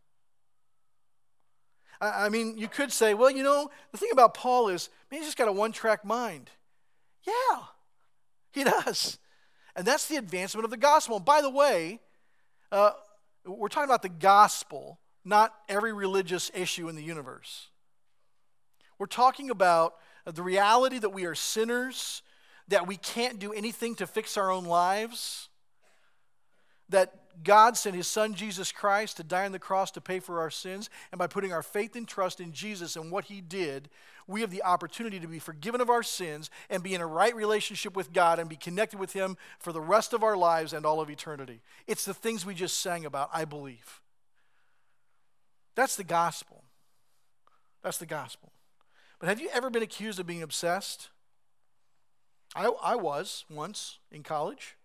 I, 1.99 2.29
mean, 2.29 2.57
you 2.57 2.67
could 2.67 2.91
say, 2.91 3.13
well, 3.13 3.29
you 3.29 3.43
know, 3.43 3.69
the 3.91 3.97
thing 3.97 4.09
about 4.11 4.33
Paul 4.33 4.69
is, 4.69 4.89
man, 5.11 5.19
he's 5.19 5.27
just 5.27 5.37
got 5.37 5.47
a 5.47 5.51
one 5.51 5.71
track 5.71 6.03
mind. 6.03 6.49
Yeah, 7.23 7.59
he 8.51 8.63
does. 8.63 9.19
And 9.75 9.85
that's 9.85 10.07
the 10.07 10.17
advancement 10.17 10.65
of 10.65 10.71
the 10.71 10.77
gospel. 10.77 11.17
And 11.17 11.25
by 11.25 11.41
the 11.41 11.49
way, 11.49 11.99
uh, 12.71 12.91
we're 13.45 13.69
talking 13.69 13.89
about 13.89 14.01
the 14.01 14.09
gospel, 14.09 14.99
not 15.25 15.53
every 15.67 15.93
religious 15.93 16.51
issue 16.53 16.89
in 16.89 16.95
the 16.95 17.03
universe. 17.03 17.69
We're 18.97 19.07
talking 19.07 19.49
about 19.49 19.95
the 20.25 20.43
reality 20.43 20.99
that 20.99 21.09
we 21.09 21.25
are 21.25 21.35
sinners, 21.35 22.21
that 22.73 22.87
we 22.87 22.97
can't 22.97 23.37
do 23.37 23.53
anything 23.53 23.93
to 23.93 24.07
fix 24.07 24.35
our 24.35 24.49
own 24.49 24.65
lives, 24.65 25.47
that 26.89 27.13
God 27.43 27.77
sent 27.77 27.95
his 27.95 28.07
son 28.07 28.33
Jesus 28.33 28.71
Christ 28.71 29.17
to 29.17 29.23
die 29.23 29.45
on 29.45 29.51
the 29.51 29.59
cross 29.59 29.91
to 29.91 30.01
pay 30.01 30.19
for 30.19 30.39
our 30.39 30.49
sins, 30.49 30.89
and 31.11 31.19
by 31.19 31.27
putting 31.27 31.53
our 31.53 31.61
faith 31.61 31.95
and 31.95 32.07
trust 32.07 32.41
in 32.41 32.51
Jesus 32.51 32.95
and 32.95 33.11
what 33.11 33.25
he 33.25 33.41
did, 33.41 33.89
we 34.25 34.41
have 34.41 34.49
the 34.49 34.63
opportunity 34.63 35.19
to 35.19 35.27
be 35.27 35.37
forgiven 35.37 35.81
of 35.81 35.89
our 35.91 36.01
sins 36.01 36.49
and 36.67 36.81
be 36.81 36.95
in 36.95 37.01
a 37.01 37.05
right 37.05 37.35
relationship 37.35 37.95
with 37.95 38.11
God 38.11 38.39
and 38.39 38.49
be 38.49 38.55
connected 38.55 38.99
with 38.99 39.13
him 39.13 39.37
for 39.59 39.71
the 39.71 39.79
rest 39.79 40.11
of 40.11 40.23
our 40.23 40.35
lives 40.35 40.73
and 40.73 40.83
all 40.83 40.99
of 40.99 41.11
eternity. 41.11 41.61
It's 41.85 42.05
the 42.05 42.13
things 42.13 42.43
we 42.43 42.55
just 42.55 42.79
sang 42.79 43.05
about, 43.05 43.29
I 43.31 43.45
believe. 43.45 44.01
That's 45.75 45.95
the 45.95 46.03
gospel. 46.03 46.63
That's 47.83 47.99
the 47.99 48.07
gospel. 48.07 48.51
But 49.19 49.29
have 49.29 49.39
you 49.39 49.49
ever 49.53 49.69
been 49.69 49.83
accused 49.83 50.19
of 50.19 50.25
being 50.25 50.41
obsessed? 50.41 51.09
I, 52.55 52.71
I 52.83 52.95
was 52.95 53.45
once 53.49 53.99
in 54.11 54.23
college. 54.23 54.75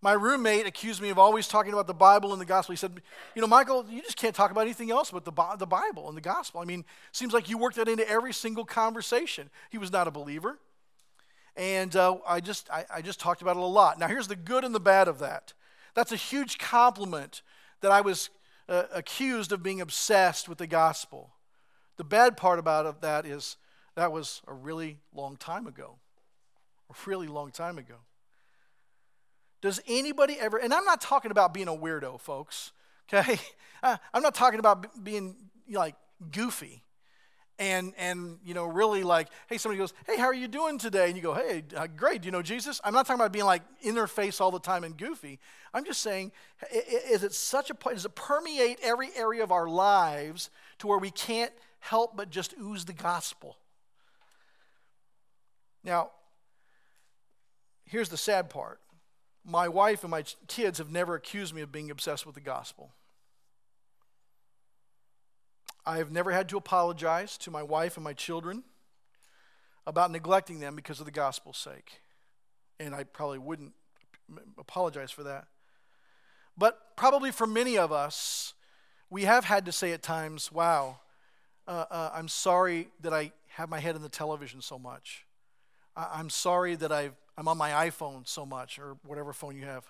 My 0.00 0.12
roommate 0.12 0.66
accused 0.66 1.02
me 1.02 1.08
of 1.08 1.18
always 1.18 1.48
talking 1.48 1.72
about 1.72 1.88
the 1.88 1.94
Bible 1.94 2.32
and 2.32 2.40
the 2.40 2.46
gospel. 2.46 2.72
He 2.72 2.76
said, 2.76 3.00
You 3.34 3.42
know, 3.42 3.48
Michael, 3.48 3.84
you 3.88 4.00
just 4.00 4.16
can't 4.16 4.34
talk 4.34 4.52
about 4.52 4.60
anything 4.60 4.90
else 4.90 5.10
but 5.10 5.24
the, 5.24 5.32
the 5.58 5.66
Bible 5.66 6.08
and 6.08 6.16
the 6.16 6.22
gospel. 6.22 6.60
I 6.60 6.64
mean, 6.64 6.84
seems 7.10 7.32
like 7.32 7.48
you 7.48 7.58
worked 7.58 7.76
that 7.76 7.88
into 7.88 8.08
every 8.08 8.32
single 8.32 8.64
conversation. 8.64 9.50
He 9.70 9.78
was 9.78 9.90
not 9.90 10.06
a 10.06 10.12
believer. 10.12 10.58
And 11.56 11.96
uh, 11.96 12.18
I, 12.26 12.40
just, 12.40 12.70
I, 12.70 12.84
I 12.94 13.02
just 13.02 13.18
talked 13.18 13.42
about 13.42 13.56
it 13.56 13.62
a 13.62 13.66
lot. 13.66 13.98
Now, 13.98 14.06
here's 14.06 14.28
the 14.28 14.36
good 14.36 14.62
and 14.62 14.72
the 14.72 14.80
bad 14.80 15.08
of 15.08 15.18
that. 15.18 15.52
That's 15.94 16.12
a 16.12 16.16
huge 16.16 16.58
compliment 16.58 17.42
that 17.80 17.90
I 17.90 18.00
was 18.00 18.30
uh, 18.68 18.84
accused 18.94 19.50
of 19.50 19.64
being 19.64 19.80
obsessed 19.80 20.48
with 20.48 20.58
the 20.58 20.68
gospel. 20.68 21.30
The 21.96 22.04
bad 22.04 22.36
part 22.36 22.60
about 22.60 23.00
that 23.02 23.26
is 23.26 23.56
that 23.96 24.12
was 24.12 24.42
a 24.46 24.54
really 24.54 24.98
long 25.12 25.36
time 25.36 25.66
ago. 25.66 25.96
A 26.90 26.94
really 27.06 27.28
long 27.28 27.50
time 27.50 27.78
ago. 27.78 27.96
Does 29.60 29.80
anybody 29.88 30.38
ever, 30.38 30.56
and 30.56 30.72
I'm 30.72 30.84
not 30.84 31.00
talking 31.00 31.30
about 31.30 31.52
being 31.52 31.68
a 31.68 31.72
weirdo, 31.72 32.20
folks, 32.20 32.72
okay? 33.12 33.38
I'm 33.82 34.22
not 34.22 34.34
talking 34.34 34.60
about 34.60 35.04
being 35.04 35.36
like 35.70 35.96
goofy 36.30 36.82
and 37.58 37.92
and 37.98 38.38
you 38.44 38.54
know 38.54 38.64
really 38.64 39.02
like 39.02 39.28
hey 39.48 39.58
somebody 39.58 39.78
goes 39.78 39.92
hey 40.06 40.16
how 40.16 40.26
are 40.26 40.34
you 40.34 40.48
doing 40.48 40.78
today 40.78 41.08
and 41.08 41.16
you 41.16 41.22
go 41.22 41.34
hey 41.34 41.64
uh, 41.76 41.86
great 41.96 42.22
do 42.22 42.26
you 42.26 42.32
know 42.32 42.42
jesus 42.42 42.80
i'm 42.84 42.94
not 42.94 43.06
talking 43.06 43.20
about 43.20 43.32
being 43.32 43.44
like 43.44 43.62
in 43.82 43.94
their 43.94 44.06
face 44.06 44.40
all 44.40 44.50
the 44.50 44.60
time 44.60 44.84
and 44.84 44.96
goofy 44.96 45.38
i'm 45.74 45.84
just 45.84 46.00
saying 46.00 46.30
is 47.10 47.24
it 47.24 47.32
such 47.32 47.70
a 47.70 47.74
point 47.74 47.96
does 47.96 48.04
it 48.04 48.14
permeate 48.14 48.78
every 48.82 49.10
area 49.16 49.42
of 49.42 49.50
our 49.50 49.68
lives 49.68 50.50
to 50.78 50.86
where 50.86 50.98
we 50.98 51.10
can't 51.10 51.52
help 51.80 52.16
but 52.16 52.30
just 52.30 52.54
ooze 52.62 52.84
the 52.84 52.92
gospel 52.92 53.56
now 55.82 56.10
here's 57.88 58.08
the 58.08 58.16
sad 58.16 58.50
part 58.50 58.80
my 59.44 59.66
wife 59.66 60.04
and 60.04 60.10
my 60.10 60.22
kids 60.46 60.78
have 60.78 60.90
never 60.90 61.14
accused 61.14 61.54
me 61.54 61.62
of 61.62 61.72
being 61.72 61.90
obsessed 61.90 62.26
with 62.26 62.34
the 62.34 62.40
gospel. 62.40 62.90
I 65.86 65.96
have 65.96 66.12
never 66.12 66.32
had 66.32 66.50
to 66.50 66.58
apologize 66.58 67.38
to 67.38 67.50
my 67.50 67.62
wife 67.62 67.96
and 67.96 68.04
my 68.04 68.12
children 68.12 68.62
about 69.86 70.10
neglecting 70.10 70.60
them 70.60 70.76
because 70.76 71.00
of 71.00 71.06
the 71.06 71.12
gospel's 71.12 71.56
sake. 71.56 72.02
And 72.78 72.94
I 72.94 73.04
probably 73.04 73.38
wouldn't 73.38 73.72
apologize 74.58 75.10
for 75.10 75.22
that. 75.22 75.46
But 76.58 76.94
probably 76.94 77.30
for 77.30 77.46
many 77.46 77.78
of 77.78 77.90
us, 77.90 78.52
we 79.08 79.22
have 79.22 79.46
had 79.46 79.64
to 79.64 79.72
say 79.72 79.92
at 79.92 80.02
times, 80.02 80.52
wow, 80.52 81.00
uh, 81.66 81.86
uh, 81.90 82.10
I'm 82.12 82.28
sorry 82.28 82.88
that 83.00 83.14
I 83.14 83.32
have 83.54 83.70
my 83.70 83.80
head 83.80 83.96
in 83.96 84.02
the 84.02 84.10
television 84.10 84.60
so 84.60 84.78
much. 84.78 85.24
I- 85.96 86.10
I'm 86.18 86.28
sorry 86.28 86.74
that 86.74 86.92
I've 86.92 87.16
I'm 87.38 87.46
on 87.46 87.56
my 87.56 87.70
iPhone 87.88 88.26
so 88.26 88.44
much, 88.44 88.80
or 88.80 88.96
whatever 89.06 89.32
phone 89.32 89.54
you 89.54 89.64
have. 89.64 89.88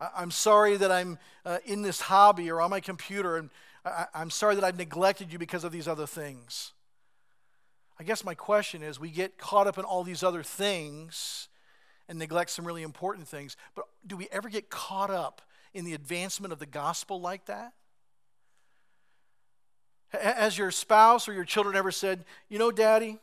I, 0.00 0.22
am 0.22 0.32
sorry 0.32 0.76
that 0.76 0.90
I'm 0.90 1.18
uh, 1.46 1.58
in 1.64 1.82
this 1.82 2.00
hobby 2.00 2.50
or 2.50 2.60
on 2.60 2.68
my 2.68 2.80
computer, 2.80 3.36
and 3.36 3.48
I, 3.84 4.06
I'm 4.12 4.28
sorry 4.28 4.56
that 4.56 4.64
I've 4.64 4.76
neglected 4.76 5.32
you 5.32 5.38
because 5.38 5.62
of 5.62 5.70
these 5.70 5.86
other 5.86 6.04
things. 6.04 6.72
I 8.00 8.02
guess 8.02 8.24
my 8.24 8.34
question 8.34 8.82
is 8.82 8.98
we 8.98 9.10
get 9.10 9.38
caught 9.38 9.68
up 9.68 9.78
in 9.78 9.84
all 9.84 10.02
these 10.02 10.24
other 10.24 10.42
things 10.42 11.48
and 12.08 12.18
neglect 12.18 12.50
some 12.50 12.66
really 12.66 12.82
important 12.82 13.28
things, 13.28 13.56
but 13.76 13.84
do 14.04 14.16
we 14.16 14.26
ever 14.32 14.48
get 14.48 14.68
caught 14.68 15.10
up 15.10 15.42
in 15.72 15.84
the 15.84 15.94
advancement 15.94 16.52
of 16.52 16.58
the 16.58 16.66
gospel 16.66 17.20
like 17.20 17.46
that? 17.46 17.72
Has 20.08 20.58
your 20.58 20.72
spouse 20.72 21.28
or 21.28 21.34
your 21.34 21.44
children 21.44 21.76
ever 21.76 21.92
said, 21.92 22.24
You 22.48 22.58
know, 22.58 22.72
daddy, 22.72 23.18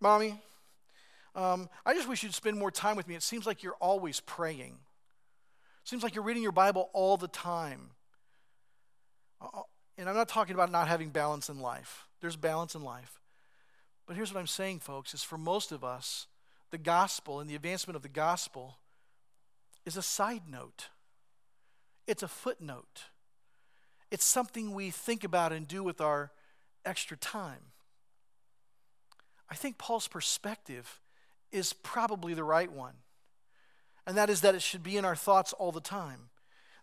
mommy, 0.00 0.40
um, 1.36 1.68
I 1.84 1.92
just 1.92 2.08
wish 2.08 2.22
you'd 2.22 2.34
spend 2.34 2.58
more 2.58 2.70
time 2.70 2.96
with 2.96 3.06
me. 3.06 3.14
It 3.14 3.22
seems 3.22 3.46
like 3.46 3.62
you're 3.62 3.74
always 3.74 4.20
praying. 4.20 4.78
It 5.82 5.88
seems 5.88 6.02
like 6.02 6.14
you're 6.14 6.24
reading 6.24 6.42
your 6.42 6.50
Bible 6.50 6.88
all 6.94 7.18
the 7.18 7.28
time. 7.28 7.90
Uh, 9.40 9.48
uh, 9.52 9.62
and 9.98 10.08
I'm 10.08 10.16
not 10.16 10.28
talking 10.28 10.54
about 10.54 10.72
not 10.72 10.88
having 10.88 11.10
balance 11.10 11.50
in 11.50 11.60
life. 11.60 12.06
There's 12.20 12.36
balance 12.36 12.74
in 12.74 12.82
life. 12.82 13.20
But 14.06 14.16
here's 14.16 14.32
what 14.32 14.40
I'm 14.40 14.46
saying, 14.46 14.80
folks, 14.80 15.12
is 15.12 15.22
for 15.22 15.36
most 15.36 15.72
of 15.72 15.84
us, 15.84 16.26
the 16.70 16.78
gospel 16.78 17.38
and 17.38 17.50
the 17.50 17.54
advancement 17.54 17.96
of 17.96 18.02
the 18.02 18.08
gospel 18.08 18.78
is 19.84 19.96
a 19.96 20.02
side 20.02 20.42
note. 20.50 20.88
It's 22.06 22.22
a 22.22 22.28
footnote. 22.28 23.04
It's 24.10 24.24
something 24.24 24.72
we 24.72 24.90
think 24.90 25.22
about 25.22 25.52
and 25.52 25.68
do 25.68 25.82
with 25.82 26.00
our 26.00 26.32
extra 26.84 27.16
time. 27.16 27.72
I 29.50 29.54
think 29.54 29.76
Paul's 29.78 30.08
perspective 30.08 31.00
is 31.52 31.72
probably 31.72 32.34
the 32.34 32.44
right 32.44 32.70
one. 32.70 32.94
And 34.06 34.16
that 34.16 34.30
is 34.30 34.40
that 34.42 34.54
it 34.54 34.62
should 34.62 34.82
be 34.82 34.96
in 34.96 35.04
our 35.04 35.16
thoughts 35.16 35.52
all 35.52 35.72
the 35.72 35.80
time. 35.80 36.28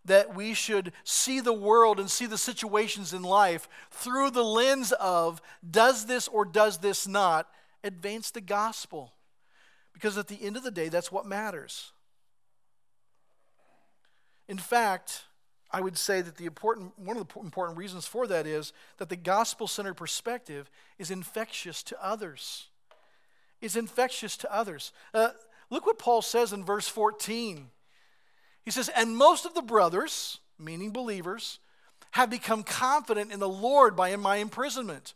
That 0.06 0.36
we 0.36 0.54
should 0.54 0.92
see 1.06 1.40
the 1.40 1.54
world 1.54 2.00
and 2.00 2.12
see 2.12 2.26
the 2.26 2.38
situations 2.38 3.14
in 3.14 3.24
life 3.24 3.70
through 3.90 4.32
the 4.32 4.44
lens 4.44 4.92
of 4.94 5.42
does 5.70 6.06
this 6.06 6.28
or 6.28 6.44
does 6.44 6.80
this 6.80 7.08
not 7.08 7.48
advance 7.84 8.30
the 8.30 8.42
gospel? 8.42 9.14
Because 9.94 10.18
at 10.18 10.28
the 10.28 10.44
end 10.44 10.58
of 10.58 10.64
the 10.64 10.72
day, 10.72 10.90
that's 10.90 11.12
what 11.12 11.26
matters. 11.26 11.94
In 14.50 14.58
fact, 14.58 15.24
I 15.72 15.80
would 15.80 15.98
say 15.98 16.22
that 16.22 16.36
the 16.36 16.46
important, 16.46 17.00
one 17.00 17.16
of 17.16 17.28
the 17.28 17.40
important 17.40 17.78
reasons 17.78 18.06
for 18.06 18.28
that 18.28 18.46
is 18.46 18.74
that 18.98 19.08
the 19.08 19.16
gospel 19.16 19.68
centered 19.68 19.96
perspective 19.96 20.70
is 21.00 21.10
infectious 21.10 21.82
to 21.84 22.06
others 22.06 22.68
is 23.64 23.78
infectious 23.78 24.36
to 24.38 24.54
others. 24.54 24.92
Uh, 25.14 25.30
look 25.70 25.86
what 25.86 25.98
Paul 25.98 26.22
says 26.22 26.52
in 26.52 26.66
verse 26.66 26.88
14. 26.88 27.70
He 28.66 28.72
says, 28.72 28.90
And 28.90 29.18
most 29.18 29.46
of 29.46 29.54
the 29.54 29.62
brothers, 29.62 30.40
meaning 30.60 30.92
believers, 30.92 31.60
have 32.12 32.30
become 32.30 32.64
confident 32.64 33.32
in 33.32 33.40
the 33.40 33.50
Lord 33.50 33.96
by 33.96 34.14
my 34.18 34.36
imprisonment. 34.36 35.14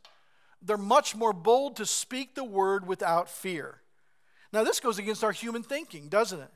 They're 0.62 0.78
much 0.78 1.14
more 1.14 1.34
bold 1.34 1.76
to 1.76 1.86
speak 1.86 2.34
the 2.34 2.44
word 2.44 2.88
without 2.88 3.30
fear. 3.30 3.82
Now, 4.54 4.64
this 4.64 4.80
goes 4.80 4.98
against 4.98 5.24
our 5.24 5.34
human 5.34 5.62
thinking, 5.62 6.08
doesn't 6.08 6.40
it? 6.40 6.50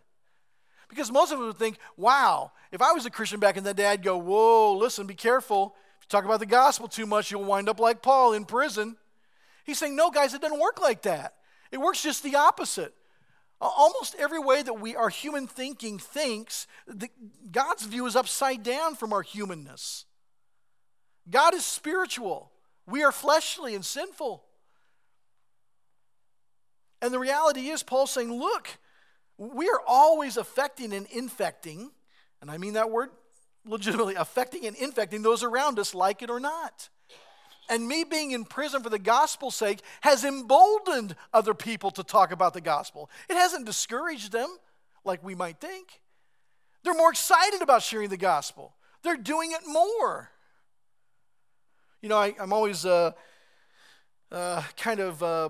Because 0.87 1.11
most 1.11 1.31
of 1.31 1.39
us 1.39 1.45
would 1.45 1.57
think, 1.57 1.77
wow, 1.97 2.51
if 2.71 2.81
I 2.81 2.93
was 2.93 3.05
a 3.05 3.09
Christian 3.09 3.39
back 3.39 3.57
in 3.57 3.63
the 3.65 3.73
day, 3.73 3.87
I'd 3.87 4.03
go, 4.03 4.17
whoa, 4.17 4.77
listen, 4.77 5.07
be 5.07 5.13
careful. 5.13 5.75
If 5.99 6.05
you 6.05 6.09
talk 6.09 6.25
about 6.25 6.39
the 6.39 6.45
gospel 6.45 6.87
too 6.87 7.05
much, 7.05 7.31
you'll 7.31 7.43
wind 7.43 7.67
up 7.67 7.79
like 7.79 8.01
Paul 8.01 8.33
in 8.33 8.45
prison. 8.45 8.95
He's 9.65 9.77
saying, 9.77 9.95
no, 9.95 10.09
guys, 10.09 10.33
it 10.33 10.41
doesn't 10.41 10.59
work 10.59 10.81
like 10.81 11.01
that. 11.03 11.35
It 11.71 11.79
works 11.79 12.03
just 12.03 12.23
the 12.23 12.35
opposite. 12.35 12.93
Almost 13.59 14.15
every 14.17 14.39
way 14.39 14.63
that 14.63 14.79
we, 14.79 14.95
our 14.95 15.09
human 15.09 15.47
thinking 15.47 15.99
thinks, 15.99 16.65
the, 16.87 17.09
God's 17.51 17.85
view 17.85 18.07
is 18.07 18.15
upside 18.15 18.63
down 18.63 18.95
from 18.95 19.13
our 19.13 19.21
humanness. 19.21 20.05
God 21.29 21.53
is 21.53 21.63
spiritual. 21.63 22.51
We 22.87 23.03
are 23.03 23.11
fleshly 23.11 23.75
and 23.75 23.85
sinful. 23.85 24.43
And 27.01 27.13
the 27.13 27.19
reality 27.19 27.69
is, 27.69 27.83
Paul's 27.83 28.11
saying, 28.11 28.33
look, 28.33 28.67
we 29.37 29.69
are 29.69 29.81
always 29.87 30.37
affecting 30.37 30.93
and 30.93 31.07
infecting, 31.07 31.91
and 32.41 32.51
I 32.51 32.57
mean 32.57 32.73
that 32.73 32.91
word 32.91 33.09
legitimately, 33.65 34.15
affecting 34.15 34.65
and 34.65 34.75
infecting 34.75 35.21
those 35.21 35.43
around 35.43 35.79
us, 35.79 35.95
like 35.95 36.21
it 36.21 36.29
or 36.29 36.39
not. 36.39 36.89
And 37.69 37.87
me 37.87 38.03
being 38.03 38.31
in 38.31 38.43
prison 38.43 38.83
for 38.83 38.89
the 38.89 38.99
gospel's 38.99 39.55
sake 39.55 39.81
has 40.01 40.23
emboldened 40.25 41.15
other 41.33 41.53
people 41.53 41.91
to 41.91 42.03
talk 42.03 42.31
about 42.31 42.53
the 42.53 42.61
gospel. 42.61 43.09
It 43.29 43.35
hasn't 43.35 43.65
discouraged 43.65 44.31
them 44.31 44.49
like 45.05 45.23
we 45.23 45.35
might 45.35 45.59
think. 45.59 46.01
They're 46.83 46.93
more 46.93 47.11
excited 47.11 47.61
about 47.61 47.83
sharing 47.83 48.09
the 48.09 48.17
gospel, 48.17 48.73
they're 49.03 49.17
doing 49.17 49.51
it 49.51 49.61
more. 49.67 50.29
You 52.01 52.09
know, 52.09 52.17
I, 52.17 52.33
am 52.39 52.51
always 52.51 52.83
uh, 52.83 53.11
uh, 54.31 54.63
kind 54.75 54.99
of 54.99 55.21
uh, 55.21 55.49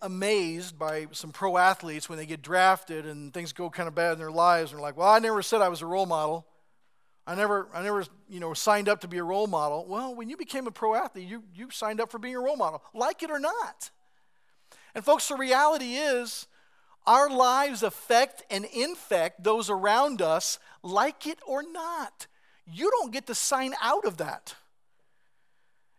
amazed 0.00 0.78
by 0.78 1.08
some 1.12 1.30
pro 1.30 1.58
athletes 1.58 2.08
when 2.08 2.18
they 2.18 2.24
get 2.24 2.40
drafted 2.40 3.06
and 3.06 3.32
things 3.34 3.52
go 3.52 3.68
kind 3.68 3.86
of 3.86 3.94
bad 3.94 4.12
in 4.12 4.18
their 4.18 4.30
lives 4.30 4.70
and 4.70 4.78
they're 4.78 4.82
like, 4.82 4.96
well, 4.96 5.08
I 5.08 5.18
never 5.18 5.42
said 5.42 5.60
I 5.60 5.68
was 5.68 5.82
a 5.82 5.86
role 5.86 6.06
model. 6.06 6.46
I 7.28 7.34
never, 7.34 7.68
I 7.74 7.82
never, 7.82 8.06
you 8.30 8.40
know, 8.40 8.54
signed 8.54 8.88
up 8.88 9.02
to 9.02 9.08
be 9.08 9.18
a 9.18 9.22
role 9.22 9.46
model. 9.46 9.84
Well, 9.86 10.14
when 10.14 10.30
you 10.30 10.36
became 10.38 10.66
a 10.66 10.70
pro 10.70 10.94
athlete, 10.94 11.28
you, 11.28 11.42
you 11.54 11.70
signed 11.70 12.00
up 12.00 12.10
for 12.10 12.18
being 12.18 12.34
a 12.34 12.40
role 12.40 12.56
model, 12.56 12.82
like 12.94 13.22
it 13.22 13.30
or 13.30 13.38
not. 13.38 13.90
And 14.94 15.04
folks, 15.04 15.28
the 15.28 15.36
reality 15.36 15.96
is 15.96 16.46
our 17.06 17.28
lives 17.28 17.82
affect 17.82 18.44
and 18.50 18.64
infect 18.64 19.44
those 19.44 19.68
around 19.68 20.22
us, 20.22 20.58
like 20.82 21.26
it 21.26 21.38
or 21.46 21.62
not. 21.62 22.26
You 22.66 22.90
don't 22.90 23.12
get 23.12 23.26
to 23.26 23.34
sign 23.34 23.74
out 23.82 24.06
of 24.06 24.16
that. 24.16 24.54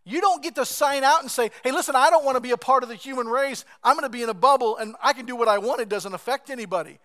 You 0.03 0.21
don't 0.21 0.41
get 0.41 0.55
to 0.55 0.65
sign 0.65 1.03
out 1.03 1.21
and 1.21 1.29
say, 1.29 1.51
hey, 1.63 1.71
listen, 1.71 1.95
I 1.95 2.09
don't 2.09 2.25
want 2.25 2.38
to 2.38 2.41
be 2.41 2.51
a 2.51 2.57
part 2.57 2.81
of 2.81 2.89
the 2.89 2.95
human 2.95 3.27
race. 3.27 3.65
I'm 3.83 3.93
going 3.93 4.03
to 4.05 4.09
be 4.09 4.24
in 4.24 4.29
a 4.29 4.33
bubble 4.33 4.77
and 4.77 4.95
I 5.03 5.13
can 5.13 5.27
do 5.27 5.36
what 5.36 5.48
I 5.48 5.59
want. 5.59 5.79
It 5.79 5.89
doesn't 5.89 6.15
affect 6.15 6.50
anybody. 6.50 6.98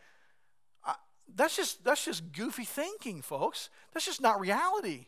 That's, 1.34 1.56
just, 1.56 1.84
that's 1.84 2.04
just 2.04 2.32
goofy 2.32 2.64
thinking, 2.64 3.22
folks. 3.22 3.70
That's 3.92 4.06
just 4.06 4.20
not 4.20 4.40
reality. 4.40 5.06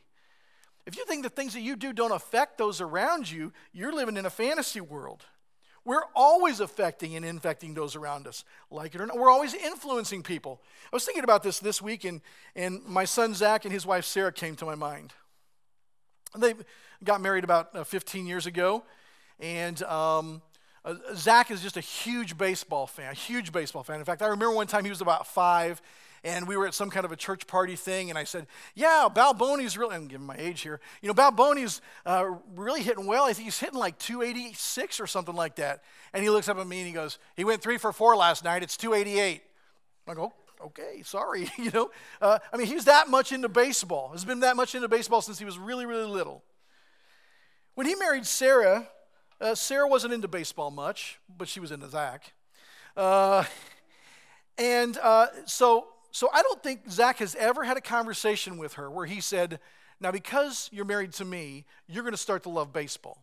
If 0.87 0.97
you 0.97 1.05
think 1.05 1.25
the 1.25 1.31
things 1.31 1.55
that 1.55 1.61
you 1.61 1.77
do 1.77 1.93
don't 1.93 2.13
affect 2.13 2.59
those 2.59 2.81
around 2.81 3.31
you, 3.31 3.53
you're 3.73 3.93
living 3.93 4.17
in 4.17 4.25
a 4.25 4.31
fantasy 4.31 4.81
world. 4.81 5.25
We're 5.85 6.05
always 6.17 6.59
affecting 6.59 7.15
and 7.15 7.25
infecting 7.25 7.75
those 7.75 7.95
around 7.95 8.27
us, 8.27 8.45
like 8.73 8.95
it 8.95 9.01
or 9.01 9.07
not. 9.07 9.17
We're 9.17 9.31
always 9.31 9.55
influencing 9.55 10.25
people. 10.25 10.61
I 10.93 10.97
was 10.97 11.05
thinking 11.05 11.23
about 11.23 11.45
this 11.45 11.61
this 11.61 11.81
week, 11.81 12.05
and, 12.05 12.21
and 12.57 12.85
my 12.85 13.05
son 13.05 13.35
Zach 13.35 13.65
and 13.65 13.73
his 13.73 13.87
wife 13.87 14.05
Sarah 14.05 14.33
came 14.33 14.57
to 14.57 14.65
my 14.65 14.75
mind. 14.75 15.13
They 16.37 16.55
got 17.05 17.21
married 17.21 17.45
about 17.45 17.75
uh, 17.75 17.85
15 17.85 18.27
years 18.27 18.47
ago, 18.47 18.83
and 19.39 19.81
um, 19.85 20.43
uh, 20.85 20.95
Zach 21.15 21.53
is 21.53 21.63
just 21.63 21.77
a 21.77 21.81
huge 21.81 22.37
baseball 22.37 22.89
fan, 22.89 23.13
a 23.13 23.15
huge 23.15 23.53
baseball 23.53 23.85
fan. 23.85 24.01
In 24.01 24.05
fact, 24.05 24.23
I 24.23 24.27
remember 24.27 24.55
one 24.55 24.67
time 24.67 24.85
he 24.85 24.91
was 24.91 25.01
about 25.01 25.29
five, 25.29 25.81
and 26.25 26.49
we 26.49 26.57
were 26.57 26.67
at 26.67 26.75
some 26.75 26.91
kind 26.91 27.05
of 27.05 27.13
a 27.13 27.17
church 27.17 27.47
party 27.47 27.77
thing, 27.77 28.11
and 28.11 28.19
I 28.19 28.25
said, 28.25 28.47
"Yeah, 28.75 29.09
Balboni's 29.13 29.77
really." 29.77 29.97
I'm 29.97 30.09
giving 30.09 30.27
my 30.27 30.37
age 30.39 30.61
here. 30.61 30.81
You 31.03 31.09
know, 31.09 31.15
Balboni's 31.15 31.81
uh, 32.05 32.27
really 32.55 32.83
hitting 32.83 33.07
well. 33.07 33.25
I 33.25 33.33
think 33.33 33.45
he's 33.45 33.59
hitting 33.59 33.79
like 33.79 33.99
286 33.99 35.01
or 35.01 35.07
something 35.07 35.35
like 35.35 35.57
that. 35.57 35.83
And 36.13 36.23
he 36.23 36.31
looks 36.31 36.49
up 36.49 36.59
at 36.59 36.67
me 36.67 36.79
and 36.79 36.87
he 36.87 36.93
goes, 36.93 37.19
"He 37.37 37.45
went 37.45 37.63
three 37.63 37.79
for 37.79 37.93
four 37.93 38.17
last 38.17 38.45
night. 38.45 38.63
It's 38.63 38.77
288." 38.77 39.43
I 40.09 40.15
go, 40.15 40.33
okay, 40.65 41.03
sorry. 41.03 41.49
you 41.59 41.71
know, 41.71 41.91
uh, 42.21 42.39
I 42.53 42.57
mean, 42.57 42.67
he's 42.67 42.85
that 42.85 43.09
much 43.09 43.33
into 43.33 43.49
baseball. 43.49 44.11
Has 44.11 44.25
been 44.25 44.41
that 44.41 44.57
much 44.57 44.75
into 44.75 44.89
baseball 44.89 45.23
since 45.23 45.39
he 45.39 45.45
was 45.45 45.59
really, 45.59 45.87
really 45.87 46.07
little. 46.07 46.43
When 47.75 47.87
he 47.87 47.95
married 47.95 48.27
Sarah, 48.27 48.89
uh, 49.41 49.55
Sarah 49.55 49.89
wasn't 49.89 50.15
into 50.15 50.29
baseball 50.29 50.71
much, 50.71 51.19
but 51.37 51.49
she 51.49 51.61
was 51.61 51.71
into 51.71 51.89
Zach. 51.89 52.33
Uh, 52.97 53.45
and 54.57 54.97
uh, 55.03 55.27
so, 55.45 55.89
so 56.17 56.31
I 56.33 56.41
don't 56.41 56.63
think 56.63 56.91
Zach 56.91 57.19
has 57.19 57.35
ever 57.35 57.63
had 57.63 57.77
a 57.77 57.81
conversation 57.83 58.57
with 58.57 58.73
her 58.73 58.91
where 58.91 59.05
he 59.05 59.21
said, 59.21 59.61
"Now, 60.01 60.11
because 60.11 60.71
you're 60.73 60.87
married 60.87 61.13
to 61.13 61.27
me, 61.27 61.67
you're 61.87 62.05
going 62.05 62.15
to 62.15 62.17
start 62.17 62.45
to 62.45 62.49
love 62.49 62.73
baseball." 62.73 63.19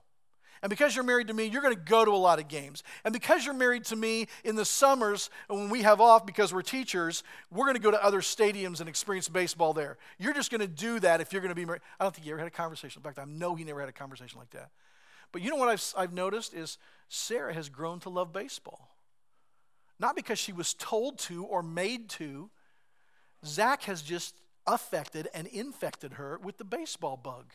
And 0.61 0.69
because 0.69 0.95
you're 0.95 1.03
married 1.03 1.25
to 1.29 1.33
me, 1.33 1.45
you're 1.45 1.63
going 1.63 1.73
to 1.73 1.81
go 1.81 2.05
to 2.05 2.11
a 2.11 2.21
lot 2.21 2.37
of 2.37 2.47
games. 2.47 2.83
And 3.03 3.11
because 3.11 3.45
you're 3.45 3.55
married 3.55 3.85
to 3.85 3.95
me 3.95 4.27
in 4.43 4.55
the 4.55 4.63
summers, 4.63 5.31
when 5.47 5.71
we 5.71 5.81
have 5.81 5.99
off 6.01 6.23
because 6.27 6.53
we're 6.53 6.61
teachers, 6.61 7.23
we're 7.49 7.65
going 7.65 7.77
to 7.77 7.81
go 7.81 7.89
to 7.89 8.05
other 8.05 8.21
stadiums 8.21 8.79
and 8.79 8.87
experience 8.87 9.27
baseball 9.27 9.73
there. 9.73 9.97
You're 10.19 10.35
just 10.35 10.51
going 10.51 10.61
to 10.61 10.67
do 10.67 10.99
that 10.99 11.19
if 11.19 11.33
you're 11.33 11.41
going 11.41 11.49
to 11.49 11.55
be 11.55 11.65
married. 11.65 11.81
I 11.99 12.03
don't 12.03 12.13
think 12.13 12.27
you 12.27 12.33
ever 12.33 12.39
had 12.41 12.47
a 12.47 12.51
conversation. 12.51 12.99
In 12.99 13.03
fact, 13.03 13.17
I 13.17 13.25
know 13.25 13.55
he 13.55 13.63
never 13.63 13.79
had 13.79 13.89
a 13.89 13.93
conversation 13.93 14.37
like 14.37 14.51
that. 14.51 14.69
But 15.31 15.41
you 15.41 15.49
know 15.49 15.55
what 15.55 15.69
I've, 15.69 15.83
I've 15.97 16.13
noticed 16.13 16.53
is 16.53 16.77
Sarah 17.09 17.55
has 17.55 17.69
grown 17.69 17.99
to 18.01 18.09
love 18.09 18.31
baseball. 18.31 18.95
Not 19.97 20.15
because 20.15 20.37
she 20.37 20.53
was 20.53 20.75
told 20.75 21.17
to 21.21 21.43
or 21.43 21.63
made 21.63 22.07
to. 22.09 22.51
Zach 23.45 23.83
has 23.83 24.01
just 24.01 24.35
affected 24.65 25.27
and 25.33 25.47
infected 25.47 26.13
her 26.13 26.39
with 26.41 26.57
the 26.57 26.63
baseball 26.63 27.17
bug. 27.17 27.45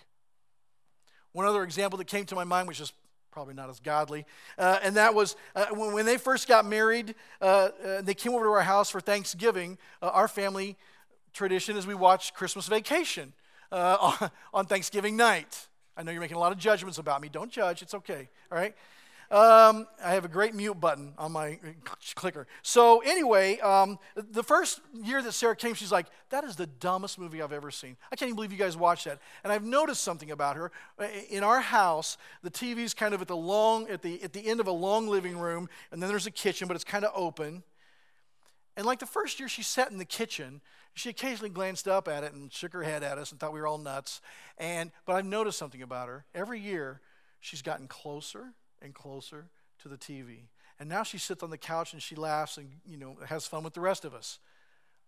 One 1.33 1.47
other 1.47 1.63
example 1.63 1.97
that 1.99 2.07
came 2.07 2.25
to 2.27 2.35
my 2.35 2.45
mind, 2.45 2.69
which 2.69 2.81
is 2.81 2.93
probably 3.31 3.55
not 3.55 3.71
as 3.71 3.81
godly, 3.81 4.25
uh, 4.59 4.79
and 4.83 4.97
that 4.97 5.15
was 5.15 5.37
uh, 5.55 5.67
when, 5.71 5.93
when, 5.93 6.07
they 6.07 6.17
first 6.17 6.49
got 6.49 6.65
married, 6.65 7.15
uh, 7.41 7.69
uh 7.85 8.03
they 8.03 8.15
came 8.15 8.35
over 8.35 8.45
to 8.45 8.51
our 8.51 8.63
house 8.63 8.91
for 8.91 9.01
Thanksgiving. 9.01 9.79
Uh, 10.03 10.09
our 10.09 10.29
family 10.29 10.77
tradition 11.33 11.77
is 11.77 11.87
we 11.87 11.95
watch 11.95 12.35
Christmas 12.35 12.67
Vacation 12.67 13.33
uh, 13.71 14.15
on, 14.21 14.31
on 14.55 14.67
Thanksgiving 14.67 15.17
night. 15.17 15.69
I 15.97 16.03
know 16.03 16.13
you're 16.13 16.21
making 16.21 16.37
a 16.37 16.41
lot 16.41 16.53
of 16.53 16.59
judgments 16.59 16.99
about 16.99 17.21
me. 17.21 17.29
Don't 17.29 17.51
judge, 17.51 17.83
it's 17.83 17.95
okay, 17.95 18.29
all 18.51 18.59
right? 18.59 18.75
Um, 19.31 19.87
I 20.03 20.13
have 20.13 20.25
a 20.25 20.29
great 20.29 20.55
mute 20.55 20.81
button 20.81 21.13
on 21.19 21.33
my 21.33 21.59
clicker. 22.15 22.47
So, 22.63 23.01
anyway, 23.01 23.59
um, 23.59 23.99
the 24.17 24.43
first 24.43 24.81
year 25.05 25.21
that 25.21 25.33
Sarah 25.33 25.55
came, 25.55 25.75
she's 25.75 25.93
like, 25.93 26.07
That 26.31 26.45
is 26.45 26.57
the 26.57 26.67
dumbest 26.67 27.19
movie 27.19 27.43
I've 27.43 27.53
ever 27.53 27.71
seen. 27.71 27.99
I 28.11 28.17
can't 28.17 28.29
even 28.29 28.37
believe 28.37 28.53
you 28.53 28.59
guys 28.59 28.75
watched 28.75 29.05
that. 29.05 29.19
And 29.45 29.53
I've 29.53 29.65
noticed 29.65 30.03
something 30.03 30.31
about 30.31 30.57
her. 30.57 30.73
In 31.29 31.45
our 31.45 31.61
house, 31.61 32.17
the 32.43 32.51
TV's 32.51 32.95
kind 32.95 33.13
of 33.13 33.21
at 33.21 33.29
the, 33.29 33.37
long, 33.37 33.89
at 33.91 34.01
the, 34.01 34.23
at 34.23 34.33
the 34.33 34.47
end 34.47 34.61
of 34.61 34.67
a 34.67 34.73
long 34.73 35.09
living 35.09 35.39
room, 35.39 35.69
and 35.93 36.03
then 36.03 36.09
there's 36.09 36.27
a 36.27 36.31
kitchen, 36.31 36.67
but 36.67 36.75
it's 36.75 36.85
kind 36.85 37.05
of 37.05 37.13
open. 37.15 37.63
And 38.79 38.87
like 38.87 38.99
the 38.99 39.07
first 39.07 39.39
year 39.41 39.49
she 39.49 39.63
sat 39.63 39.91
in 39.91 39.99
the 39.99 40.07
kitchen, 40.07 40.63
she 40.95 41.11
occasionally 41.11 41.51
glanced 41.51 41.87
up 41.87 42.09
at 42.09 42.25
it 42.25 42.33
and 42.33 42.51
shook 42.51 42.73
her 42.73 42.83
head 42.83 43.03
at 43.03 43.19
us 43.19 43.31
and 43.31 43.39
thought 43.39 43.53
we 43.53 43.61
were 43.61 43.67
all 43.67 43.77
nuts. 43.77 44.23
And, 44.57 44.91
but 45.05 45.17
I've 45.17 45.27
noticed 45.27 45.59
something 45.59 45.83
about 45.83 46.09
her. 46.09 46.25
Every 46.35 46.61
year, 46.61 47.03
she's 47.41 47.61
gotten 47.61 47.89
closer 47.89 48.55
and 48.83 48.95
closer 48.95 49.47
to 49.83 49.89
the 49.89 49.97
TV. 49.97 50.49
And 50.79 50.89
now 50.89 51.03
she 51.03 51.19
sits 51.19 51.43
on 51.43 51.51
the 51.51 51.59
couch 51.59 51.93
and 51.93 52.03
she 52.03 52.15
laughs 52.15 52.57
and, 52.57 52.69
you 52.87 52.97
know, 52.97 53.17
has 53.27 53.47
fun 53.47 53.65
with 53.65 53.75
the 53.75 53.81
rest 53.81 54.05
of 54.05 54.15
us. 54.15 54.39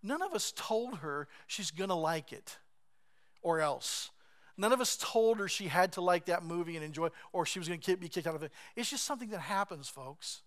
None 0.03 0.23
of 0.23 0.33
us 0.33 0.53
told 0.57 0.99
her 0.99 1.29
she's 1.47 1.71
going 1.71 1.91
to 1.91 1.95
like 1.95 2.33
it 2.33 2.59
or 3.43 3.61
else. 3.61 4.11
None 4.57 4.73
of 4.73 4.81
us 4.81 4.97
told 5.01 5.39
her 5.39 5.49
she 5.49 5.69
had 5.69 5.93
to 5.93 6.01
like 6.01 6.27
that 6.27 6.43
movie 6.43 6.77
and 6.77 6.85
enjoy 6.85 7.09
or 7.33 7.47
she 7.47 7.59
was 7.59 7.69
going 7.69 7.81
to 7.81 7.97
be 7.97 8.09
kicked 8.09 8.27
out 8.27 8.35
of 8.35 8.43
it. 8.43 8.53
It's 8.77 8.91
just 8.91 9.05
something 9.05 9.31
that 9.31 9.41
happens, 9.41 9.89
folks. 9.89 10.43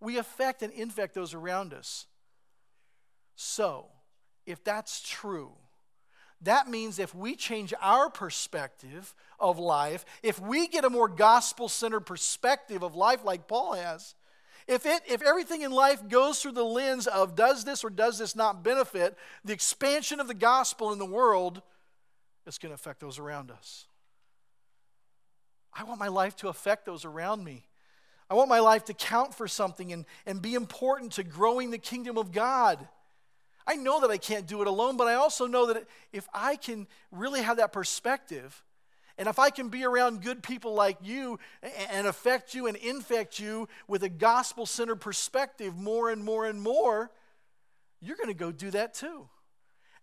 We 0.00 0.18
affect 0.18 0.62
and 0.62 0.72
infect 0.72 1.14
those 1.14 1.34
around 1.34 1.72
us. 1.72 2.06
So, 3.36 3.86
if 4.46 4.62
that's 4.64 5.02
true, 5.06 5.52
that 6.44 6.68
means 6.68 6.98
if 6.98 7.14
we 7.14 7.36
change 7.36 7.74
our 7.80 8.08
perspective 8.08 9.14
of 9.38 9.58
life, 9.58 10.04
if 10.22 10.40
we 10.40 10.68
get 10.68 10.84
a 10.84 10.90
more 10.90 11.08
gospel 11.08 11.68
centered 11.68 12.00
perspective 12.00 12.82
of 12.82 12.94
life 12.94 13.24
like 13.24 13.48
Paul 13.48 13.74
has, 13.74 14.14
if, 14.66 14.86
it, 14.86 15.02
if 15.06 15.20
everything 15.20 15.62
in 15.62 15.72
life 15.72 16.08
goes 16.08 16.40
through 16.40 16.52
the 16.52 16.64
lens 16.64 17.06
of 17.06 17.36
does 17.36 17.64
this 17.64 17.84
or 17.84 17.90
does 17.90 18.18
this 18.18 18.34
not 18.34 18.64
benefit, 18.64 19.16
the 19.44 19.52
expansion 19.52 20.20
of 20.20 20.28
the 20.28 20.34
gospel 20.34 20.92
in 20.92 20.98
the 20.98 21.04
world 21.04 21.62
it's 22.46 22.58
going 22.58 22.70
to 22.70 22.74
affect 22.74 23.00
those 23.00 23.18
around 23.18 23.50
us. 23.50 23.86
I 25.72 25.84
want 25.84 25.98
my 25.98 26.08
life 26.08 26.36
to 26.36 26.48
affect 26.48 26.86
those 26.86 27.04
around 27.04 27.42
me. 27.42 27.66
I 28.30 28.34
want 28.34 28.48
my 28.48 28.60
life 28.60 28.84
to 28.86 28.94
count 28.94 29.34
for 29.34 29.48
something 29.48 29.92
and, 29.92 30.04
and 30.24 30.40
be 30.40 30.54
important 30.54 31.12
to 31.12 31.24
growing 31.24 31.70
the 31.70 31.78
kingdom 31.78 32.16
of 32.16 32.32
God. 32.32 32.86
I 33.66 33.76
know 33.76 34.00
that 34.00 34.10
I 34.10 34.18
can't 34.18 34.46
do 34.46 34.60
it 34.60 34.66
alone, 34.66 34.96
but 34.96 35.06
I 35.06 35.14
also 35.14 35.46
know 35.46 35.66
that 35.66 35.86
if 36.12 36.28
I 36.34 36.56
can 36.56 36.86
really 37.10 37.42
have 37.42 37.56
that 37.56 37.72
perspective, 37.72 38.62
and 39.16 39.28
if 39.28 39.38
I 39.38 39.50
can 39.50 39.68
be 39.68 39.84
around 39.84 40.22
good 40.22 40.42
people 40.42 40.74
like 40.74 40.98
you 41.02 41.38
and 41.90 42.06
affect 42.06 42.54
you 42.54 42.66
and 42.66 42.76
infect 42.76 43.38
you 43.38 43.68
with 43.86 44.02
a 44.02 44.08
gospel 44.08 44.66
centered 44.66 44.96
perspective 44.96 45.76
more 45.76 46.10
and 46.10 46.24
more 46.24 46.46
and 46.46 46.60
more, 46.60 47.10
you're 48.00 48.16
going 48.16 48.28
to 48.28 48.34
go 48.34 48.50
do 48.50 48.70
that 48.72 48.92
too. 48.92 49.28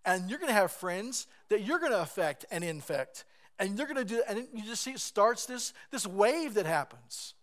And 0.05 0.29
you're 0.29 0.39
going 0.39 0.49
to 0.49 0.53
have 0.53 0.71
friends 0.71 1.27
that 1.49 1.61
you're 1.61 1.77
going 1.77 1.91
to 1.91 2.01
affect 2.01 2.45
and 2.49 2.63
infect. 2.63 3.25
And 3.59 3.77
you're 3.77 3.85
going 3.85 3.97
to 3.97 4.05
do, 4.05 4.23
and 4.27 4.47
you 4.53 4.63
just 4.63 4.81
see 4.81 4.91
it 4.91 4.99
starts 4.99 5.45
this, 5.45 5.73
this 5.91 6.07
wave 6.07 6.55
that 6.55 6.65
happens. 6.65 7.35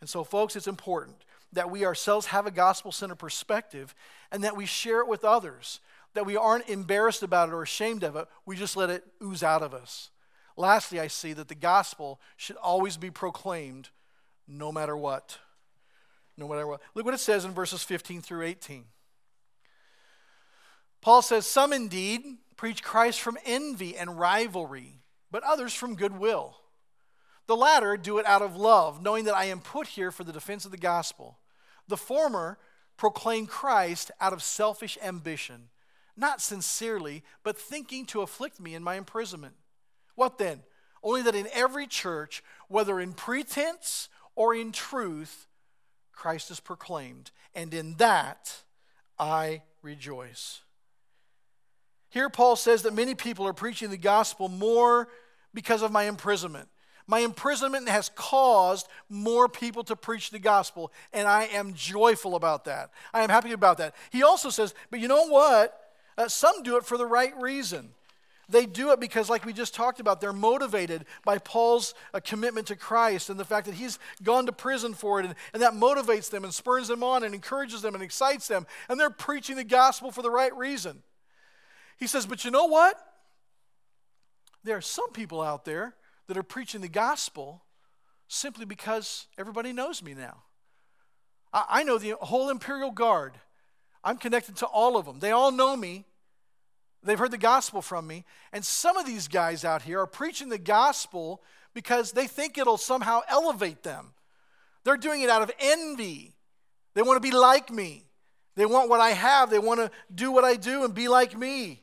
And 0.00 0.10
so, 0.10 0.24
folks, 0.24 0.56
it's 0.56 0.66
important 0.66 1.16
that 1.52 1.70
we 1.70 1.84
ourselves 1.84 2.26
have 2.26 2.46
a 2.46 2.50
gospel 2.50 2.92
centered 2.92 3.16
perspective 3.16 3.94
and 4.30 4.42
that 4.44 4.56
we 4.56 4.66
share 4.66 5.00
it 5.00 5.08
with 5.08 5.24
others, 5.24 5.80
that 6.14 6.26
we 6.26 6.36
aren't 6.36 6.68
embarrassed 6.68 7.22
about 7.22 7.48
it 7.48 7.54
or 7.54 7.62
ashamed 7.62 8.02
of 8.02 8.16
it. 8.16 8.26
We 8.46 8.56
just 8.56 8.76
let 8.76 8.90
it 8.90 9.04
ooze 9.22 9.42
out 9.42 9.62
of 9.62 9.74
us. 9.74 10.10
Lastly, 10.56 11.00
I 11.00 11.06
see 11.06 11.32
that 11.34 11.48
the 11.48 11.54
gospel 11.54 12.20
should 12.36 12.56
always 12.56 12.96
be 12.96 13.10
proclaimed 13.10 13.90
no 14.46 14.72
matter 14.72 14.96
what. 14.96 15.38
No 16.36 16.48
matter 16.48 16.66
what. 16.66 16.80
Look 16.94 17.04
what 17.04 17.14
it 17.14 17.20
says 17.20 17.44
in 17.44 17.52
verses 17.52 17.82
15 17.82 18.22
through 18.22 18.42
18. 18.42 18.84
Paul 21.00 21.22
says, 21.22 21.46
Some 21.46 21.72
indeed 21.72 22.22
preach 22.56 22.82
Christ 22.82 23.20
from 23.20 23.38
envy 23.44 23.96
and 23.96 24.18
rivalry, 24.18 25.00
but 25.30 25.42
others 25.42 25.74
from 25.74 25.96
goodwill. 25.96 26.56
The 27.46 27.56
latter 27.56 27.96
do 27.96 28.18
it 28.18 28.26
out 28.26 28.42
of 28.42 28.56
love, 28.56 29.02
knowing 29.02 29.24
that 29.24 29.34
I 29.34 29.46
am 29.46 29.60
put 29.60 29.88
here 29.88 30.10
for 30.10 30.24
the 30.24 30.32
defense 30.32 30.64
of 30.64 30.70
the 30.70 30.76
gospel. 30.76 31.38
The 31.88 31.96
former 31.96 32.58
proclaim 32.96 33.46
Christ 33.46 34.10
out 34.20 34.32
of 34.32 34.42
selfish 34.42 34.96
ambition, 35.02 35.68
not 36.16 36.40
sincerely, 36.40 37.22
but 37.42 37.58
thinking 37.58 38.06
to 38.06 38.22
afflict 38.22 38.60
me 38.60 38.74
in 38.74 38.82
my 38.82 38.94
imprisonment. 38.94 39.54
What 40.14 40.38
then? 40.38 40.62
Only 41.02 41.22
that 41.22 41.34
in 41.34 41.48
every 41.52 41.86
church, 41.86 42.42
whether 42.68 43.00
in 43.00 43.12
pretense 43.12 44.08
or 44.36 44.54
in 44.54 44.72
truth, 44.72 45.46
Christ 46.12 46.50
is 46.50 46.60
proclaimed, 46.60 47.32
and 47.54 47.74
in 47.74 47.94
that 47.94 48.62
I 49.18 49.62
rejoice. 49.82 50.60
Here, 52.08 52.28
Paul 52.28 52.56
says 52.56 52.82
that 52.82 52.94
many 52.94 53.14
people 53.14 53.46
are 53.46 53.54
preaching 53.54 53.90
the 53.90 53.96
gospel 53.96 54.48
more 54.48 55.08
because 55.54 55.82
of 55.82 55.90
my 55.90 56.04
imprisonment. 56.04 56.68
My 57.06 57.20
imprisonment 57.20 57.88
has 57.88 58.10
caused 58.14 58.88
more 59.08 59.48
people 59.48 59.84
to 59.84 59.96
preach 59.96 60.30
the 60.30 60.38
gospel, 60.38 60.92
and 61.12 61.26
I 61.26 61.44
am 61.44 61.74
joyful 61.74 62.34
about 62.34 62.64
that. 62.66 62.90
I 63.12 63.22
am 63.22 63.30
happy 63.30 63.52
about 63.52 63.78
that. 63.78 63.94
He 64.10 64.22
also 64.22 64.50
says, 64.50 64.74
but 64.90 65.00
you 65.00 65.08
know 65.08 65.26
what? 65.26 65.78
Uh, 66.16 66.28
some 66.28 66.62
do 66.62 66.76
it 66.76 66.84
for 66.84 66.96
the 66.96 67.06
right 67.06 67.34
reason. 67.40 67.90
They 68.48 68.66
do 68.66 68.92
it 68.92 69.00
because, 69.00 69.30
like 69.30 69.46
we 69.46 69.52
just 69.52 69.74
talked 69.74 69.98
about, 69.98 70.20
they're 70.20 70.32
motivated 70.32 71.06
by 71.24 71.38
Paul's 71.38 71.94
uh, 72.12 72.20
commitment 72.20 72.66
to 72.66 72.76
Christ 72.76 73.30
and 73.30 73.40
the 73.40 73.44
fact 73.44 73.66
that 73.66 73.74
he's 73.74 73.98
gone 74.22 74.46
to 74.46 74.52
prison 74.52 74.94
for 74.94 75.20
it, 75.20 75.26
and, 75.26 75.34
and 75.54 75.62
that 75.62 75.72
motivates 75.72 76.28
them 76.30 76.44
and 76.44 76.52
spurs 76.52 76.88
them 76.88 77.02
on 77.02 77.22
and 77.24 77.34
encourages 77.34 77.82
them 77.82 77.94
and 77.94 78.02
excites 78.02 78.48
them, 78.48 78.66
and 78.88 79.00
they're 79.00 79.10
preaching 79.10 79.56
the 79.56 79.64
gospel 79.64 80.10
for 80.10 80.22
the 80.22 80.30
right 80.30 80.54
reason. 80.56 81.02
He 81.96 82.06
says, 82.06 82.26
But 82.26 82.44
you 82.44 82.50
know 82.50 82.66
what? 82.66 83.00
There 84.64 84.76
are 84.76 84.82
some 84.82 85.10
people 85.12 85.40
out 85.40 85.64
there 85.64 85.94
that 86.26 86.36
are 86.36 86.42
preaching 86.42 86.80
the 86.80 86.88
gospel 86.88 87.62
simply 88.28 88.64
because 88.64 89.26
everybody 89.38 89.72
knows 89.72 90.02
me 90.02 90.14
now. 90.14 90.42
I, 91.52 91.64
I 91.68 91.82
know 91.84 91.98
the 91.98 92.16
whole 92.20 92.50
Imperial 92.50 92.90
Guard. 92.90 93.34
I'm 94.04 94.16
connected 94.16 94.56
to 94.56 94.66
all 94.66 94.96
of 94.96 95.06
them. 95.06 95.18
They 95.20 95.30
all 95.30 95.52
know 95.52 95.76
me. 95.76 96.04
They've 97.04 97.18
heard 97.18 97.30
the 97.30 97.38
gospel 97.38 97.82
from 97.82 98.06
me. 98.06 98.24
And 98.52 98.64
some 98.64 98.96
of 98.96 99.06
these 99.06 99.28
guys 99.28 99.64
out 99.64 99.82
here 99.82 100.00
are 100.00 100.06
preaching 100.06 100.48
the 100.48 100.58
gospel 100.58 101.42
because 101.74 102.12
they 102.12 102.26
think 102.26 102.58
it'll 102.58 102.78
somehow 102.78 103.20
elevate 103.28 103.82
them. 103.82 104.12
They're 104.84 104.96
doing 104.96 105.22
it 105.22 105.30
out 105.30 105.42
of 105.42 105.50
envy. 105.58 106.34
They 106.94 107.02
want 107.02 107.22
to 107.22 107.28
be 107.28 107.34
like 107.34 107.70
me. 107.70 108.04
They 108.54 108.66
want 108.66 108.88
what 108.88 109.00
I 109.00 109.10
have. 109.10 109.50
They 109.50 109.58
want 109.58 109.80
to 109.80 109.90
do 110.14 110.30
what 110.30 110.44
I 110.44 110.56
do 110.56 110.84
and 110.84 110.94
be 110.94 111.08
like 111.08 111.36
me. 111.36 111.82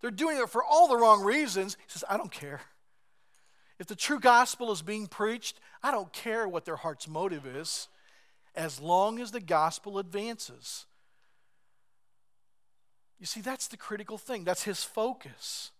They're 0.00 0.10
doing 0.10 0.38
it 0.38 0.48
for 0.48 0.62
all 0.62 0.88
the 0.88 0.96
wrong 0.96 1.24
reasons. 1.24 1.76
He 1.86 1.90
says, 1.90 2.04
I 2.08 2.16
don't 2.16 2.30
care. 2.30 2.60
If 3.78 3.86
the 3.86 3.94
true 3.94 4.18
gospel 4.18 4.72
is 4.72 4.82
being 4.82 5.06
preached, 5.06 5.60
I 5.82 5.90
don't 5.90 6.12
care 6.12 6.48
what 6.48 6.64
their 6.64 6.76
heart's 6.76 7.06
motive 7.06 7.46
is, 7.46 7.88
as 8.54 8.80
long 8.80 9.20
as 9.20 9.30
the 9.30 9.40
gospel 9.40 9.98
advances. 9.98 10.86
You 13.20 13.26
see, 13.26 13.40
that's 13.40 13.68
the 13.68 13.76
critical 13.76 14.18
thing. 14.18 14.44
That's 14.44 14.64
his 14.64 14.82
focus. 14.82 15.70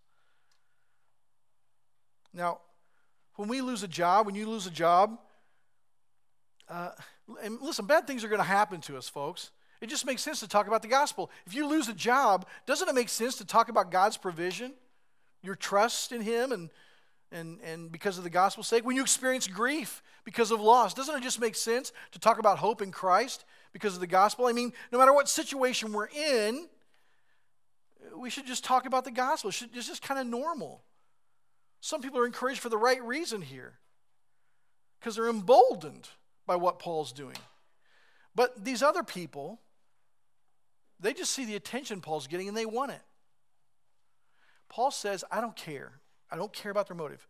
Now, 2.32 2.60
when 3.34 3.48
we 3.48 3.60
lose 3.60 3.82
a 3.82 3.88
job, 3.88 4.26
when 4.26 4.34
you 4.34 4.48
lose 4.48 4.66
a 4.66 4.70
job, 4.70 5.18
uh, 6.68 6.90
and 7.42 7.60
listen, 7.60 7.86
bad 7.86 8.06
things 8.06 8.22
are 8.22 8.28
going 8.28 8.40
to 8.40 8.44
happen 8.44 8.80
to 8.82 8.96
us, 8.96 9.08
folks. 9.08 9.50
It 9.80 9.88
just 9.88 10.06
makes 10.06 10.22
sense 10.22 10.40
to 10.40 10.48
talk 10.48 10.66
about 10.66 10.82
the 10.82 10.88
gospel. 10.88 11.30
If 11.46 11.54
you 11.54 11.66
lose 11.66 11.88
a 11.88 11.94
job, 11.94 12.46
doesn't 12.66 12.88
it 12.88 12.94
make 12.94 13.08
sense 13.08 13.36
to 13.36 13.44
talk 13.44 13.68
about 13.68 13.90
God's 13.90 14.16
provision, 14.16 14.74
your 15.42 15.54
trust 15.54 16.12
in 16.12 16.20
Him, 16.20 16.52
and, 16.52 16.70
and, 17.30 17.60
and 17.62 17.92
because 17.92 18.18
of 18.18 18.24
the 18.24 18.30
gospel's 18.30 18.68
sake? 18.68 18.84
When 18.84 18.96
you 18.96 19.02
experience 19.02 19.46
grief 19.46 20.02
because 20.24 20.50
of 20.50 20.60
loss, 20.60 20.94
doesn't 20.94 21.16
it 21.16 21.22
just 21.22 21.40
make 21.40 21.54
sense 21.54 21.92
to 22.12 22.18
talk 22.18 22.38
about 22.38 22.58
hope 22.58 22.82
in 22.82 22.90
Christ 22.90 23.44
because 23.72 23.94
of 23.94 24.00
the 24.00 24.06
gospel? 24.06 24.46
I 24.46 24.52
mean, 24.52 24.72
no 24.92 24.98
matter 24.98 25.12
what 25.12 25.28
situation 25.28 25.92
we're 25.92 26.08
in, 26.08 26.68
we 28.16 28.30
should 28.30 28.46
just 28.46 28.64
talk 28.64 28.86
about 28.86 29.04
the 29.04 29.10
gospel. 29.10 29.50
It's 29.50 29.86
just 29.86 30.02
kind 30.02 30.20
of 30.20 30.26
normal. 30.26 30.82
Some 31.80 32.00
people 32.00 32.18
are 32.18 32.26
encouraged 32.26 32.60
for 32.60 32.68
the 32.68 32.78
right 32.78 33.02
reason 33.02 33.42
here 33.42 33.78
because 34.98 35.16
they're 35.16 35.28
emboldened 35.28 36.08
by 36.46 36.56
what 36.56 36.78
Paul's 36.78 37.12
doing. 37.12 37.36
But 38.34 38.64
these 38.64 38.82
other 38.82 39.02
people, 39.02 39.60
they 40.98 41.12
just 41.12 41.32
see 41.32 41.44
the 41.44 41.54
attention 41.54 42.00
Paul's 42.00 42.26
getting 42.26 42.48
and 42.48 42.56
they 42.56 42.66
want 42.66 42.92
it. 42.92 43.02
Paul 44.68 44.90
says, 44.90 45.24
I 45.30 45.40
don't 45.40 45.56
care. 45.56 45.92
I 46.30 46.36
don't 46.36 46.52
care 46.52 46.70
about 46.70 46.88
their 46.88 46.96
motive. 46.96 47.26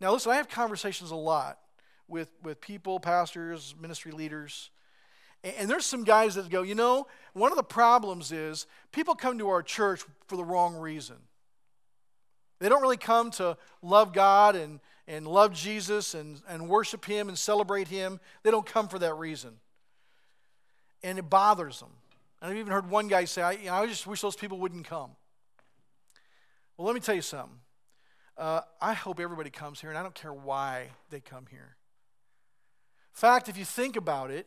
Now, 0.00 0.12
listen, 0.12 0.32
I 0.32 0.36
have 0.36 0.48
conversations 0.48 1.10
a 1.10 1.16
lot 1.16 1.58
with, 2.06 2.30
with 2.42 2.60
people, 2.60 3.00
pastors, 3.00 3.74
ministry 3.80 4.12
leaders, 4.12 4.70
and 5.44 5.70
there's 5.70 5.86
some 5.86 6.02
guys 6.02 6.34
that 6.34 6.50
go, 6.50 6.62
you 6.62 6.74
know, 6.74 7.06
one 7.32 7.52
of 7.52 7.56
the 7.56 7.62
problems 7.62 8.32
is 8.32 8.66
people 8.90 9.14
come 9.14 9.38
to 9.38 9.48
our 9.48 9.62
church 9.62 10.04
for 10.26 10.36
the 10.36 10.44
wrong 10.44 10.74
reason. 10.74 11.16
They 12.58 12.68
don't 12.68 12.82
really 12.82 12.96
come 12.96 13.30
to 13.32 13.56
love 13.80 14.12
God 14.12 14.56
and, 14.56 14.80
and 15.06 15.28
love 15.28 15.52
Jesus 15.52 16.14
and, 16.14 16.40
and 16.48 16.68
worship 16.68 17.04
Him 17.04 17.28
and 17.28 17.38
celebrate 17.38 17.86
Him. 17.86 18.18
They 18.42 18.50
don't 18.50 18.66
come 18.66 18.88
for 18.88 18.98
that 18.98 19.14
reason. 19.14 19.52
And 21.04 21.20
it 21.20 21.30
bothers 21.30 21.78
them. 21.78 21.90
And 22.42 22.50
I've 22.50 22.58
even 22.58 22.72
heard 22.72 22.90
one 22.90 23.06
guy 23.06 23.24
say, 23.24 23.42
I, 23.42 23.52
you 23.52 23.66
know, 23.66 23.74
I 23.74 23.86
just 23.86 24.08
wish 24.08 24.20
those 24.20 24.34
people 24.34 24.58
wouldn't 24.58 24.86
come. 24.86 25.10
Well, 26.76 26.86
let 26.86 26.94
me 26.94 27.00
tell 27.00 27.14
you 27.14 27.22
something. 27.22 27.58
Uh, 28.38 28.60
I 28.80 28.92
hope 28.92 29.18
everybody 29.18 29.50
comes 29.50 29.80
here, 29.80 29.90
and 29.90 29.98
I 29.98 30.02
don't 30.02 30.14
care 30.14 30.32
why 30.32 30.90
they 31.10 31.18
come 31.18 31.46
here. 31.50 31.76
In 33.12 33.20
fact, 33.20 33.48
if 33.48 33.58
you 33.58 33.64
think 33.64 33.96
about 33.96 34.30
it, 34.30 34.46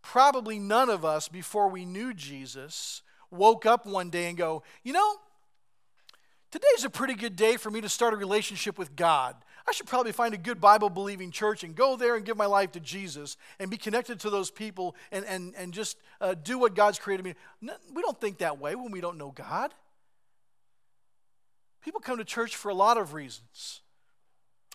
probably 0.00 0.58
none 0.58 0.88
of 0.88 1.04
us, 1.04 1.28
before 1.28 1.68
we 1.68 1.84
knew 1.84 2.14
Jesus, 2.14 3.02
woke 3.30 3.66
up 3.66 3.84
one 3.84 4.08
day 4.08 4.28
and 4.28 4.38
go, 4.38 4.62
you 4.82 4.94
know, 4.94 5.16
today's 6.50 6.84
a 6.84 6.88
pretty 6.88 7.12
good 7.12 7.36
day 7.36 7.58
for 7.58 7.70
me 7.70 7.82
to 7.82 7.90
start 7.90 8.14
a 8.14 8.16
relationship 8.16 8.78
with 8.78 8.96
God. 8.96 9.36
I 9.68 9.72
should 9.72 9.86
probably 9.86 10.12
find 10.12 10.32
a 10.32 10.38
good 10.38 10.58
Bible 10.58 10.88
believing 10.88 11.30
church 11.32 11.62
and 11.62 11.74
go 11.74 11.96
there 11.96 12.16
and 12.16 12.24
give 12.24 12.38
my 12.38 12.46
life 12.46 12.72
to 12.72 12.80
Jesus 12.80 13.36
and 13.58 13.70
be 13.70 13.76
connected 13.76 14.20
to 14.20 14.30
those 14.30 14.50
people 14.50 14.96
and, 15.12 15.26
and, 15.26 15.54
and 15.58 15.74
just 15.74 15.98
uh, 16.22 16.34
do 16.34 16.58
what 16.58 16.74
God's 16.74 16.98
created 16.98 17.24
me. 17.24 17.34
No, 17.60 17.74
we 17.92 18.00
don't 18.00 18.18
think 18.18 18.38
that 18.38 18.58
way 18.58 18.74
when 18.76 18.92
we 18.92 19.02
don't 19.02 19.18
know 19.18 19.32
God. 19.32 19.74
People 21.86 22.00
come 22.00 22.18
to 22.18 22.24
church 22.24 22.56
for 22.56 22.68
a 22.68 22.74
lot 22.74 22.98
of 22.98 23.14
reasons. 23.14 23.80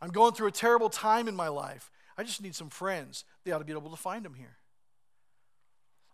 I'm 0.01 0.11
going 0.11 0.31
through 0.33 0.47
a 0.47 0.51
terrible 0.51 0.89
time 0.89 1.27
in 1.27 1.35
my 1.35 1.49
life. 1.49 1.91
I 2.17 2.23
just 2.23 2.41
need 2.41 2.55
some 2.55 2.69
friends. 2.69 3.25
They 3.43 3.51
ought 3.51 3.57
to 3.57 3.65
be 3.65 3.73
able 3.73 3.89
to 3.89 3.97
find 3.97 4.23
them 4.23 4.33
here. 4.33 4.55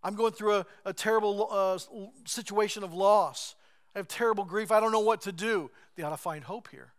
I'm 0.02 0.16
going 0.16 0.34
through 0.34 0.56
a, 0.56 0.66
a 0.86 0.94
terrible 0.94 1.50
uh, 1.52 1.78
situation 2.26 2.84
of 2.84 2.96
loss. 2.96 3.54
I 3.94 4.00
have 4.00 4.08
terrible 4.08 4.44
grief. 4.44 4.72
I 4.72 4.80
don't 4.80 4.92
know 4.92 5.00
what 5.02 5.22
to 5.22 5.32
do. 5.32 5.70
They 5.96 6.02
ought 6.02 6.10
to 6.10 6.18
find 6.18 6.44
hope 6.44 6.68
here. 6.72 6.94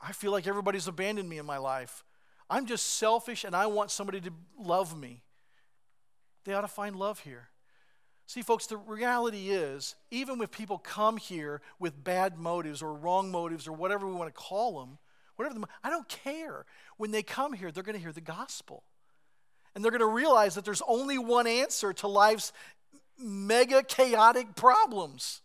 I 0.00 0.12
feel 0.12 0.30
like 0.30 0.46
everybody's 0.46 0.86
abandoned 0.86 1.28
me 1.28 1.38
in 1.38 1.46
my 1.46 1.58
life. 1.58 2.04
I'm 2.48 2.66
just 2.66 2.86
selfish 2.86 3.42
and 3.42 3.56
I 3.56 3.66
want 3.66 3.90
somebody 3.90 4.20
to 4.20 4.30
love 4.56 4.96
me. 4.96 5.24
They 6.44 6.52
ought 6.52 6.60
to 6.60 6.68
find 6.68 6.94
love 6.94 7.18
here. 7.18 7.48
See, 8.26 8.42
folks, 8.42 8.66
the 8.66 8.76
reality 8.76 9.50
is, 9.50 9.94
even 10.10 10.40
if 10.40 10.50
people 10.50 10.78
come 10.78 11.16
here 11.16 11.60
with 11.78 12.02
bad 12.02 12.38
motives 12.38 12.82
or 12.82 12.92
wrong 12.92 13.30
motives 13.30 13.68
or 13.68 13.72
whatever 13.72 14.06
we 14.06 14.14
want 14.14 14.34
to 14.34 14.40
call 14.40 14.80
them, 14.80 14.98
whatever 15.36 15.58
the, 15.58 15.66
I 15.84 15.90
don't 15.90 16.08
care. 16.08 16.66
When 16.96 17.12
they 17.12 17.22
come 17.22 17.52
here, 17.52 17.70
they're 17.70 17.84
going 17.84 17.96
to 17.96 18.02
hear 18.02 18.12
the 18.12 18.20
gospel 18.20 18.82
and 19.76 19.84
they're 19.84 19.92
going 19.92 20.00
to 20.00 20.06
realize 20.06 20.54
that 20.54 20.64
there's 20.64 20.82
only 20.88 21.18
one 21.18 21.46
answer 21.46 21.92
to 21.92 22.08
life's 22.08 22.50
mega 23.18 23.82
chaotic 23.82 24.56
problems. 24.56 25.42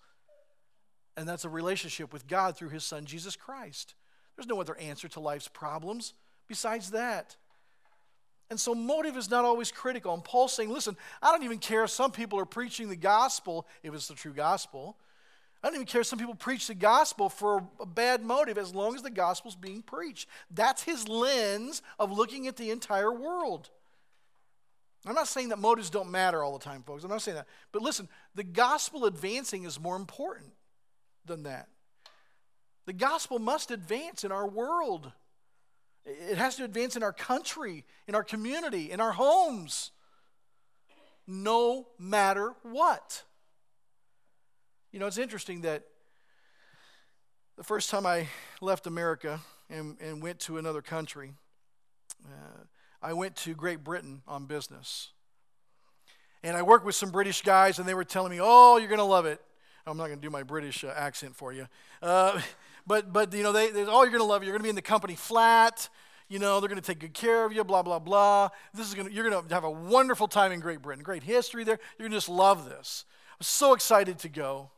And 1.18 1.28
that's 1.28 1.44
a 1.44 1.50
relationship 1.50 2.14
with 2.14 2.28
God 2.28 2.56
through 2.56 2.70
his 2.70 2.86
son, 2.86 3.04
Jesus 3.04 3.36
Christ. 3.36 3.94
There's 4.36 4.48
no 4.48 4.62
other 4.62 4.78
answer 4.78 5.10
to 5.10 5.20
life's 5.20 5.50
problems 5.50 6.14
besides 6.48 6.92
that. 6.92 7.36
And 8.52 8.60
so, 8.60 8.76
motive 8.76 9.16
is 9.16 9.30
not 9.30 9.46
always 9.46 9.72
critical. 9.72 10.14
And 10.14 10.22
Paul's 10.22 10.52
saying, 10.52 10.70
listen, 10.70 10.98
I 11.22 11.32
don't 11.32 11.44
even 11.44 11.58
care 11.58 11.86
if 11.86 11.90
some 11.90 12.12
people 12.12 12.38
are 12.38 12.46
preaching 12.46 12.90
the 12.90 12.98
gospel, 12.98 13.66
if 13.82 13.94
it's 13.94 14.10
the 14.10 14.14
true 14.14 14.34
gospel. 14.34 14.98
I 15.64 15.68
don't 15.68 15.76
even 15.76 15.88
care 15.88 16.02
if 16.02 16.08
some 16.08 16.20
people 16.20 16.36
preach 16.36 16.68
the 16.68 16.76
gospel 16.76 17.30
for 17.30 17.66
a 17.80 17.86
bad 17.86 18.22
motive 18.22 18.58
as 18.58 18.76
long 18.76 18.94
as 18.94 19.04
the 19.04 19.10
gospel's 19.10 19.56
being 19.56 19.82
preached. 19.82 20.28
That's 20.54 20.84
his 20.84 21.08
lens 21.08 21.82
of 21.98 22.12
looking 22.12 22.46
at 22.48 22.58
the 22.58 22.72
entire 22.72 23.14
world. 23.14 23.70
I'm 25.06 25.16
not 25.16 25.30
saying 25.30 25.48
that 25.50 25.58
motives 25.58 25.90
don't 25.90 26.12
matter 26.12 26.44
all 26.44 26.52
the 26.58 26.64
time, 26.64 26.84
folks. 26.84 27.06
I'm 27.06 27.10
not 27.10 27.22
saying 27.22 27.38
that. 27.38 27.48
But 27.72 27.84
listen, 27.84 28.10
the 28.36 28.44
gospel 28.44 29.06
advancing 29.06 29.64
is 29.64 29.80
more 29.80 29.96
important 29.96 30.52
than 31.26 31.44
that. 31.44 31.70
The 32.86 32.94
gospel 32.94 33.40
must 33.40 33.72
advance 33.72 34.26
in 34.26 34.32
our 34.34 34.46
world. 34.48 35.14
It 36.06 36.38
has 36.38 36.56
to 36.56 36.64
advance 36.64 36.96
in 36.96 37.04
our 37.04 37.14
country, 37.14 37.86
in 38.08 38.16
our 38.16 38.24
community, 38.24 38.92
in 38.92 39.00
our 39.00 39.12
homes, 39.12 39.92
no 41.28 41.88
matter 42.00 42.54
what. 42.64 43.24
You 44.92 45.00
know, 45.00 45.08
it's 45.08 45.18
interesting 45.18 45.62
that 45.62 45.84
the 47.56 47.64
first 47.64 47.90
time 47.90 48.06
I 48.06 48.28
left 48.60 48.88
America 48.88 49.40
and, 49.70 49.96
and 50.02 50.22
went 50.22 50.40
to 50.42 50.58
another 50.58 50.82
country, 50.82 51.34
uh, 52.26 52.64
I 53.02 53.14
went 53.14 53.36
to 53.38 53.54
Great 53.54 53.84
Britain 53.84 54.22
on 54.28 54.46
business. 54.46 55.12
And 56.44 56.58
I 56.58 56.64
worked 56.64 56.86
with 56.86 56.96
some 56.96 57.12
British 57.12 57.44
guys, 57.44 57.78
and 57.78 57.88
they 57.88 57.94
were 57.94 58.04
telling 58.04 58.32
me, 58.32 58.40
oh, 58.42 58.78
you're 58.78 58.88
going 58.88 58.98
to 58.98 59.04
love 59.04 59.26
it. 59.28 59.40
I'm 59.86 59.98
not 59.98 60.08
going 60.08 60.20
to 60.20 60.22
do 60.22 60.30
my 60.32 60.44
British 60.44 60.84
uh, 60.84 60.94
accent 60.96 61.36
for 61.36 61.54
you. 61.54 61.68
Uh, 62.02 62.42
but, 62.86 63.14
but, 63.14 63.34
you 63.34 63.44
know, 63.44 63.52
they, 63.52 63.70
they 63.72 63.86
oh, 63.86 64.04
you're 64.04 64.12
going 64.12 64.20
to 64.20 64.24
love. 64.24 64.44
You're 64.44 64.54
going 64.54 64.62
to 64.62 64.64
be 64.64 64.70
in 64.70 64.76
the 64.76 64.82
company 64.82 65.16
flat. 65.16 65.90
You 66.28 66.40
know, 66.40 66.60
they're 66.60 66.70
going 66.70 66.82
to 66.82 66.86
take 66.86 67.00
good 67.00 67.14
care 67.14 67.46
of 67.46 67.54
you, 67.54 67.64
blah, 67.64 67.84
blah, 67.84 68.00
blah. 68.00 68.50
This 68.74 68.88
is 68.88 68.94
gonna, 68.94 69.10
you're 69.10 69.30
going 69.30 69.48
to 69.48 69.54
have 69.54 69.64
a 69.64 69.70
wonderful 69.70 70.28
time 70.28 70.52
in 70.52 70.60
Great 70.60 70.82
Britain. 70.82 71.04
Great 71.04 71.24
history 71.24 71.64
there. 71.64 71.80
You're 71.98 72.08
going 72.08 72.12
to 72.12 72.18
just 72.18 72.30
love 72.30 72.70
this. 72.70 73.06
I 73.32 73.36
was 73.40 73.48
so 73.48 73.74
excited 73.74 74.20
to 74.20 74.30
go. 74.30 74.72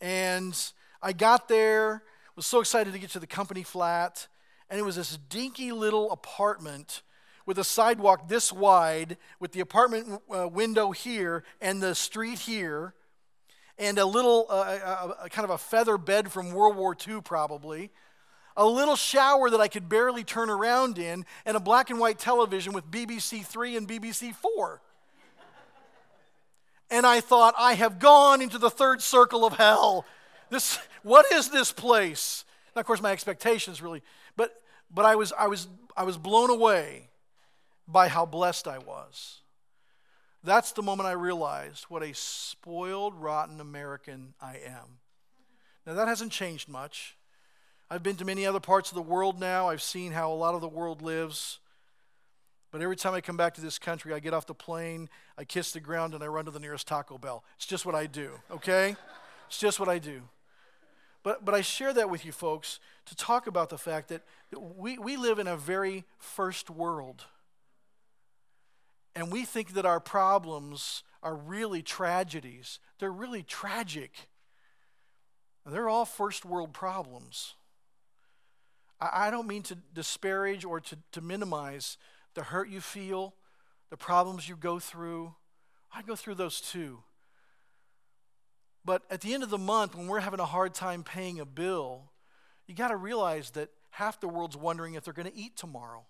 And 0.00 0.56
I 1.02 1.12
got 1.12 1.48
there, 1.48 2.02
was 2.36 2.46
so 2.46 2.60
excited 2.60 2.92
to 2.94 2.98
get 2.98 3.10
to 3.10 3.18
the 3.18 3.26
company 3.26 3.62
flat. 3.62 4.28
And 4.70 4.78
it 4.78 4.82
was 4.82 4.96
this 4.96 5.18
dinky 5.28 5.72
little 5.72 6.10
apartment 6.10 7.02
with 7.44 7.58
a 7.58 7.64
sidewalk 7.64 8.28
this 8.28 8.52
wide, 8.52 9.18
with 9.40 9.52
the 9.52 9.60
apartment 9.60 10.22
uh, 10.34 10.48
window 10.48 10.92
here 10.92 11.44
and 11.60 11.82
the 11.82 11.94
street 11.94 12.38
here 12.38 12.94
and 13.80 13.98
a 13.98 14.04
little, 14.04 14.46
uh, 14.50 14.54
a, 14.54 14.58
uh, 14.58 15.14
a, 15.20 15.24
uh, 15.24 15.28
kind 15.28 15.44
of 15.44 15.50
a 15.50 15.58
feather 15.58 15.96
bed 15.96 16.30
from 16.30 16.52
World 16.52 16.76
War 16.76 16.94
II, 16.94 17.22
probably, 17.22 17.90
a 18.56 18.66
little 18.66 18.94
shower 18.94 19.48
that 19.48 19.60
I 19.60 19.68
could 19.68 19.88
barely 19.88 20.22
turn 20.22 20.50
around 20.50 20.98
in, 20.98 21.24
and 21.46 21.56
a 21.56 21.60
black 21.60 21.88
and 21.88 21.98
white 21.98 22.18
television 22.18 22.74
with 22.74 22.90
BBC 22.90 23.44
Three 23.44 23.76
and 23.76 23.88
BBC 23.88 24.34
Four. 24.34 24.82
and 26.90 27.06
I 27.06 27.20
thought, 27.20 27.54
I 27.58 27.72
have 27.72 27.98
gone 27.98 28.42
into 28.42 28.58
the 28.58 28.70
third 28.70 29.00
circle 29.00 29.46
of 29.46 29.54
hell. 29.54 30.04
This, 30.50 30.78
what 31.02 31.32
is 31.32 31.48
this 31.48 31.72
place? 31.72 32.44
And 32.74 32.80
of 32.80 32.86
course, 32.86 33.00
my 33.00 33.12
expectations 33.12 33.80
really, 33.80 34.02
but 34.36 34.60
but 34.92 35.06
I 35.06 35.16
was 35.16 35.32
I 35.38 35.46
was 35.46 35.68
I 35.96 36.04
was 36.04 36.18
blown 36.18 36.50
away 36.50 37.08
by 37.88 38.08
how 38.08 38.26
blessed 38.26 38.68
I 38.68 38.78
was. 38.78 39.39
That's 40.42 40.72
the 40.72 40.82
moment 40.82 41.08
I 41.08 41.12
realized 41.12 41.84
what 41.84 42.02
a 42.02 42.14
spoiled, 42.14 43.14
rotten 43.14 43.60
American 43.60 44.34
I 44.40 44.56
am. 44.64 44.98
Now, 45.86 45.94
that 45.94 46.08
hasn't 46.08 46.32
changed 46.32 46.68
much. 46.68 47.16
I've 47.90 48.02
been 48.02 48.16
to 48.16 48.24
many 48.24 48.46
other 48.46 48.60
parts 48.60 48.90
of 48.90 48.94
the 48.94 49.02
world 49.02 49.40
now. 49.40 49.68
I've 49.68 49.82
seen 49.82 50.12
how 50.12 50.32
a 50.32 50.34
lot 50.34 50.54
of 50.54 50.60
the 50.60 50.68
world 50.68 51.02
lives. 51.02 51.58
But 52.70 52.82
every 52.82 52.96
time 52.96 53.14
I 53.14 53.20
come 53.20 53.36
back 53.36 53.54
to 53.54 53.60
this 53.60 53.78
country, 53.78 54.14
I 54.14 54.20
get 54.20 54.32
off 54.32 54.46
the 54.46 54.54
plane, 54.54 55.08
I 55.36 55.44
kiss 55.44 55.72
the 55.72 55.80
ground, 55.80 56.14
and 56.14 56.22
I 56.22 56.28
run 56.28 56.44
to 56.44 56.50
the 56.52 56.60
nearest 56.60 56.86
Taco 56.86 57.18
Bell. 57.18 57.42
It's 57.56 57.66
just 57.66 57.84
what 57.84 57.94
I 57.94 58.06
do, 58.06 58.30
okay? 58.50 58.94
it's 59.48 59.58
just 59.58 59.80
what 59.80 59.88
I 59.88 59.98
do. 59.98 60.22
But, 61.22 61.44
but 61.44 61.54
I 61.54 61.60
share 61.60 61.92
that 61.94 62.08
with 62.08 62.24
you 62.24 62.32
folks 62.32 62.78
to 63.06 63.16
talk 63.16 63.46
about 63.46 63.68
the 63.68 63.76
fact 63.76 64.08
that 64.08 64.22
we, 64.56 64.96
we 64.96 65.16
live 65.16 65.38
in 65.38 65.48
a 65.48 65.56
very 65.56 66.04
first 66.18 66.70
world. 66.70 67.24
And 69.14 69.32
we 69.32 69.44
think 69.44 69.74
that 69.74 69.86
our 69.86 70.00
problems 70.00 71.02
are 71.22 71.34
really 71.34 71.82
tragedies. 71.82 72.78
They're 72.98 73.12
really 73.12 73.42
tragic. 73.42 74.12
They're 75.66 75.88
all 75.88 76.04
first 76.04 76.44
world 76.44 76.72
problems. 76.72 77.54
I, 79.00 79.30
don't 79.30 79.46
mean 79.46 79.62
to 79.64 79.76
disparage 79.94 80.64
or 80.64 80.80
to, 80.80 80.98
to 81.12 81.20
minimize 81.20 81.96
the 82.34 82.42
hurt 82.42 82.68
you 82.68 82.80
feel, 82.80 83.34
the 83.88 83.96
problems 83.96 84.48
you 84.48 84.56
go 84.56 84.78
through. 84.78 85.34
I 85.92 86.02
go 86.02 86.14
through 86.14 86.34
those 86.34 86.60
too. 86.60 87.02
But 88.84 89.02
at 89.10 89.22
the 89.22 89.34
end 89.34 89.42
of 89.42 89.50
the 89.50 89.58
month, 89.58 89.94
when 89.94 90.06
we're 90.06 90.20
having 90.20 90.40
a 90.40 90.46
hard 90.46 90.74
time 90.74 91.02
paying 91.02 91.40
a 91.40 91.46
bill, 91.46 92.10
you 92.66 92.74
got 92.74 92.88
to 92.88 92.96
realize 92.96 93.50
that 93.50 93.70
half 93.90 94.20
the 94.20 94.28
world's 94.28 94.56
wondering 94.56 94.94
if 94.94 95.04
they're 95.04 95.14
going 95.14 95.30
to 95.30 95.36
eat 95.36 95.56
tomorrow. 95.56 96.04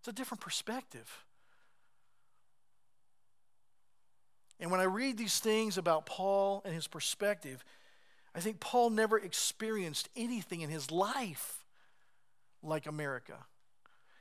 It's 0.00 0.08
a 0.08 0.12
different 0.12 0.40
perspective. 0.40 1.24
And 4.58 4.70
when 4.70 4.80
I 4.80 4.84
read 4.84 5.18
these 5.18 5.38
things 5.38 5.76
about 5.76 6.06
Paul 6.06 6.62
and 6.64 6.74
his 6.74 6.86
perspective, 6.86 7.64
I 8.34 8.40
think 8.40 8.60
Paul 8.60 8.90
never 8.90 9.18
experienced 9.18 10.08
anything 10.16 10.60
in 10.60 10.70
his 10.70 10.90
life 10.90 11.64
like 12.62 12.86
America. 12.86 13.46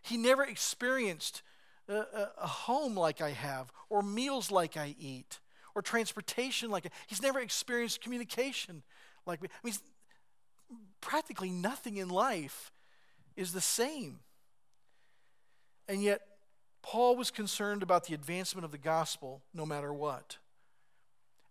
He 0.04 0.17
never 0.17 0.43
experienced 0.43 1.41
a, 1.88 1.95
a, 1.95 2.32
a 2.41 2.48
home 2.48 2.95
like 2.95 3.21
I 3.21 3.32
have, 3.32 3.71
or 3.89 4.02
meals 4.02 4.52
like 4.52 4.78
I 4.78 4.95
eat, 5.00 5.39
or 5.74 5.82
transportation 5.82 6.69
like 6.69 6.86
I, 6.86 6.89
he's 7.08 7.21
never 7.21 7.39
experienced 7.39 8.02
communication 8.02 8.84
like 9.26 9.41
me. 9.41 9.50
I 9.63 9.67
mean, 9.67 9.76
practically 11.02 11.50
nothing 11.50 11.98
in 11.98 12.10
life 12.10 12.71
is 13.36 13.54
the 13.54 13.62
same. 13.62 14.19
And 15.88 16.02
yet, 16.02 16.21
Paul 16.86 17.15
was 17.15 17.32
concerned 17.32 17.82
about 17.82 18.06
the 18.06 18.13
advancement 18.13 18.63
of 18.63 18.71
the 18.71 18.78
gospel 18.78 19.41
no 19.56 19.65
matter 19.65 19.91
what. 19.91 20.38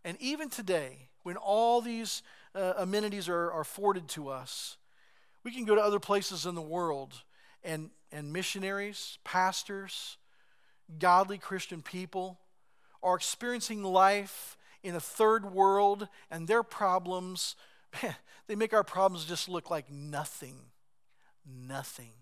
And 0.05 0.16
even 0.20 0.49
today, 0.49 1.09
when 1.25 1.37
all 1.37 1.81
these 1.81 2.23
uh, 2.55 2.75
amenities 2.77 3.29
are, 3.29 3.51
are 3.51 3.62
afforded 3.62 4.07
to 4.11 4.29
us, 4.29 4.77
we 5.42 5.51
can 5.51 5.64
go 5.64 5.75
to 5.75 5.81
other 5.81 5.99
places 5.99 6.47
in 6.47 6.55
the 6.55 6.62
world 6.62 7.14
and, 7.64 7.90
and 8.12 8.33
missionaries, 8.33 9.18
pastors, 9.25 10.18
godly 11.01 11.37
Christian 11.37 11.83
people 11.83 12.38
are 13.03 13.16
experiencing 13.16 13.83
life 13.83 14.57
in 14.85 14.94
a 14.94 15.01
third 15.01 15.53
world, 15.53 16.07
and 16.31 16.47
their 16.47 16.62
problems, 16.62 17.57
man, 18.05 18.14
they 18.47 18.55
make 18.55 18.73
our 18.73 18.85
problems 18.85 19.25
just 19.25 19.49
look 19.49 19.68
like 19.68 19.90
nothing. 19.90 20.55
Nothing. 21.44 22.12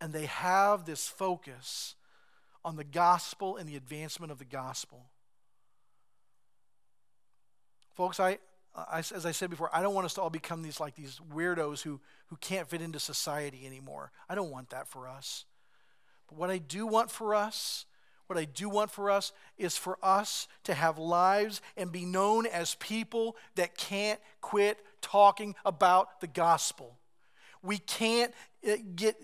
And 0.00 0.14
they 0.14 0.24
have 0.24 0.86
this 0.86 1.06
focus 1.06 1.96
on 2.64 2.76
the 2.76 2.84
gospel 2.84 3.56
and 3.56 3.68
the 3.68 3.76
advancement 3.76 4.32
of 4.32 4.38
the 4.38 4.44
gospel. 4.44 5.06
Folks, 7.92 8.18
I, 8.18 8.38
I, 8.74 8.98
as 8.98 9.24
I 9.24 9.30
said 9.30 9.50
before, 9.50 9.70
I 9.72 9.82
don't 9.82 9.94
want 9.94 10.04
us 10.06 10.14
to 10.14 10.22
all 10.22 10.30
become 10.30 10.62
these 10.62 10.80
like 10.80 10.96
these 10.96 11.20
weirdos 11.32 11.82
who, 11.82 12.00
who 12.26 12.36
can't 12.36 12.68
fit 12.68 12.82
into 12.82 12.98
society 12.98 13.64
anymore. 13.66 14.10
I 14.28 14.34
don't 14.34 14.50
want 14.50 14.70
that 14.70 14.88
for 14.88 15.06
us. 15.06 15.44
But 16.28 16.38
what 16.38 16.50
I 16.50 16.58
do 16.58 16.86
want 16.86 17.10
for 17.10 17.34
us, 17.34 17.86
what 18.26 18.38
I 18.38 18.46
do 18.46 18.68
want 18.68 18.90
for 18.90 19.10
us 19.10 19.32
is 19.58 19.76
for 19.76 19.98
us 20.02 20.48
to 20.64 20.74
have 20.74 20.98
lives 20.98 21.60
and 21.76 21.92
be 21.92 22.04
known 22.04 22.46
as 22.46 22.74
people 22.76 23.36
that 23.54 23.76
can't 23.76 24.18
quit 24.40 24.78
talking 25.02 25.54
about 25.64 26.20
the 26.20 26.26
gospel. 26.26 26.98
We 27.62 27.78
can't 27.78 28.32
Eh, 28.64 28.78
get 28.94 29.16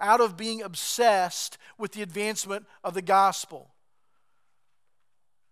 out 0.00 0.20
of 0.20 0.36
being 0.36 0.62
obsessed 0.62 1.56
with 1.78 1.92
the 1.92 2.02
advancement 2.02 2.66
of 2.82 2.94
the 2.94 3.02
gospel. 3.02 3.70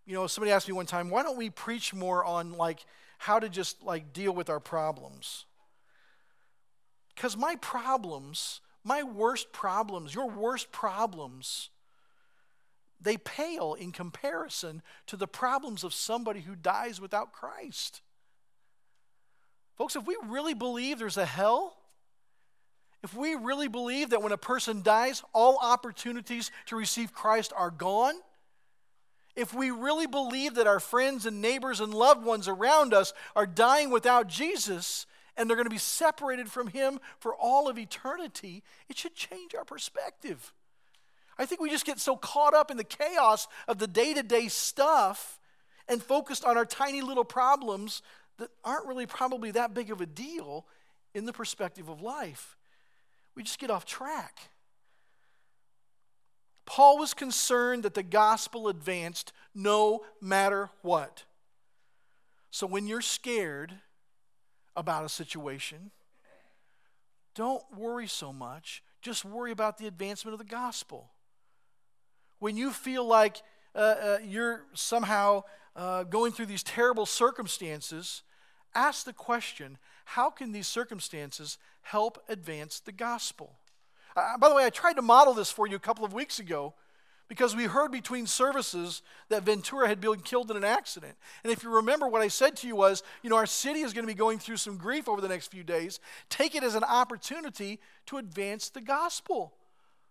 You 0.04 0.14
know, 0.14 0.26
somebody 0.26 0.50
asked 0.50 0.66
me 0.66 0.74
one 0.74 0.86
time, 0.86 1.10
why 1.10 1.22
don't 1.22 1.36
we 1.36 1.50
preach 1.50 1.94
more 1.94 2.24
on 2.24 2.52
like 2.52 2.84
how 3.18 3.38
to 3.38 3.48
just 3.48 3.82
like 3.82 4.12
deal 4.12 4.32
with 4.32 4.50
our 4.50 4.58
problems? 4.58 5.44
Because 7.14 7.36
my 7.36 7.56
problems, 7.56 8.60
my 8.82 9.02
worst 9.02 9.52
problems, 9.52 10.14
your 10.14 10.28
worst 10.28 10.72
problems, 10.72 11.70
they 13.00 13.16
pale 13.16 13.74
in 13.74 13.92
comparison 13.92 14.82
to 15.06 15.16
the 15.16 15.28
problems 15.28 15.84
of 15.84 15.94
somebody 15.94 16.40
who 16.40 16.56
dies 16.56 17.00
without 17.00 17.32
Christ. 17.32 18.00
Folks, 19.76 19.96
if 19.96 20.06
we 20.06 20.16
really 20.26 20.54
believe 20.54 20.98
there's 20.98 21.16
a 21.16 21.24
hell, 21.24 21.79
if 23.02 23.14
we 23.14 23.34
really 23.34 23.68
believe 23.68 24.10
that 24.10 24.22
when 24.22 24.32
a 24.32 24.36
person 24.36 24.82
dies, 24.82 25.22
all 25.32 25.58
opportunities 25.62 26.50
to 26.66 26.76
receive 26.76 27.12
Christ 27.12 27.52
are 27.56 27.70
gone, 27.70 28.14
if 29.36 29.54
we 29.54 29.70
really 29.70 30.06
believe 30.06 30.56
that 30.56 30.66
our 30.66 30.80
friends 30.80 31.24
and 31.24 31.40
neighbors 31.40 31.80
and 31.80 31.94
loved 31.94 32.24
ones 32.24 32.46
around 32.46 32.92
us 32.92 33.14
are 33.34 33.46
dying 33.46 33.90
without 33.90 34.26
Jesus 34.26 35.06
and 35.36 35.48
they're 35.48 35.56
going 35.56 35.66
to 35.66 35.70
be 35.70 35.78
separated 35.78 36.50
from 36.50 36.66
Him 36.66 36.98
for 37.18 37.34
all 37.34 37.68
of 37.68 37.78
eternity, 37.78 38.62
it 38.88 38.98
should 38.98 39.14
change 39.14 39.54
our 39.54 39.64
perspective. 39.64 40.52
I 41.38 41.46
think 41.46 41.62
we 41.62 41.70
just 41.70 41.86
get 41.86 41.98
so 41.98 42.16
caught 42.16 42.52
up 42.52 42.70
in 42.70 42.76
the 42.76 42.84
chaos 42.84 43.48
of 43.66 43.78
the 43.78 43.86
day 43.86 44.12
to 44.12 44.22
day 44.22 44.48
stuff 44.48 45.40
and 45.88 46.02
focused 46.02 46.44
on 46.44 46.58
our 46.58 46.66
tiny 46.66 47.00
little 47.00 47.24
problems 47.24 48.02
that 48.36 48.50
aren't 48.62 48.86
really 48.86 49.06
probably 49.06 49.52
that 49.52 49.72
big 49.72 49.90
of 49.90 50.02
a 50.02 50.06
deal 50.06 50.66
in 51.14 51.24
the 51.24 51.32
perspective 51.32 51.88
of 51.88 52.02
life 52.02 52.58
we 53.40 53.44
just 53.44 53.58
get 53.58 53.70
off 53.70 53.86
track. 53.86 54.50
Paul 56.66 56.98
was 56.98 57.14
concerned 57.14 57.84
that 57.84 57.94
the 57.94 58.02
gospel 58.02 58.68
advanced 58.68 59.32
no 59.54 60.04
matter 60.20 60.68
what. 60.82 61.24
So 62.50 62.66
when 62.66 62.86
you're 62.86 63.00
scared 63.00 63.72
about 64.76 65.06
a 65.06 65.08
situation. 65.08 65.90
Don't 67.34 67.62
worry 67.74 68.06
so 68.06 68.30
much. 68.30 68.82
Just 69.00 69.24
worry 69.24 69.52
about 69.52 69.78
the 69.78 69.86
advancement 69.86 70.34
of 70.34 70.38
the 70.38 70.44
gospel. 70.44 71.10
When 72.40 72.58
you 72.58 72.70
feel 72.72 73.06
like 73.06 73.40
uh, 73.74 73.78
uh, 73.78 74.18
you're 74.22 74.64
somehow 74.74 75.44
uh, 75.74 76.02
going 76.02 76.32
through 76.32 76.46
these 76.46 76.62
terrible 76.62 77.06
circumstances, 77.06 78.22
ask 78.74 79.06
the 79.06 79.14
question 79.14 79.78
how 80.14 80.28
can 80.28 80.50
these 80.50 80.66
circumstances 80.66 81.56
help 81.82 82.20
advance 82.28 82.80
the 82.80 82.90
gospel? 82.90 83.54
Uh, 84.16 84.36
by 84.38 84.48
the 84.48 84.56
way, 84.56 84.64
I 84.64 84.70
tried 84.70 84.94
to 84.94 85.02
model 85.02 85.34
this 85.34 85.52
for 85.52 85.68
you 85.68 85.76
a 85.76 85.80
couple 85.80 86.04
of 86.04 86.12
weeks 86.12 86.40
ago 86.40 86.74
because 87.28 87.54
we 87.54 87.66
heard 87.66 87.92
between 87.92 88.26
services 88.26 89.02
that 89.28 89.44
Ventura 89.44 89.86
had 89.86 90.00
been 90.00 90.18
killed 90.18 90.50
in 90.50 90.56
an 90.56 90.64
accident. 90.64 91.14
And 91.44 91.52
if 91.52 91.62
you 91.62 91.70
remember, 91.70 92.08
what 92.08 92.22
I 92.22 92.26
said 92.26 92.56
to 92.56 92.66
you 92.66 92.74
was, 92.74 93.04
you 93.22 93.30
know, 93.30 93.36
our 93.36 93.46
city 93.46 93.82
is 93.82 93.92
going 93.92 94.04
to 94.04 94.12
be 94.12 94.18
going 94.18 94.40
through 94.40 94.56
some 94.56 94.78
grief 94.78 95.08
over 95.08 95.20
the 95.20 95.28
next 95.28 95.46
few 95.46 95.62
days. 95.62 96.00
Take 96.28 96.56
it 96.56 96.64
as 96.64 96.74
an 96.74 96.82
opportunity 96.82 97.78
to 98.06 98.18
advance 98.18 98.68
the 98.68 98.80
gospel. 98.80 99.54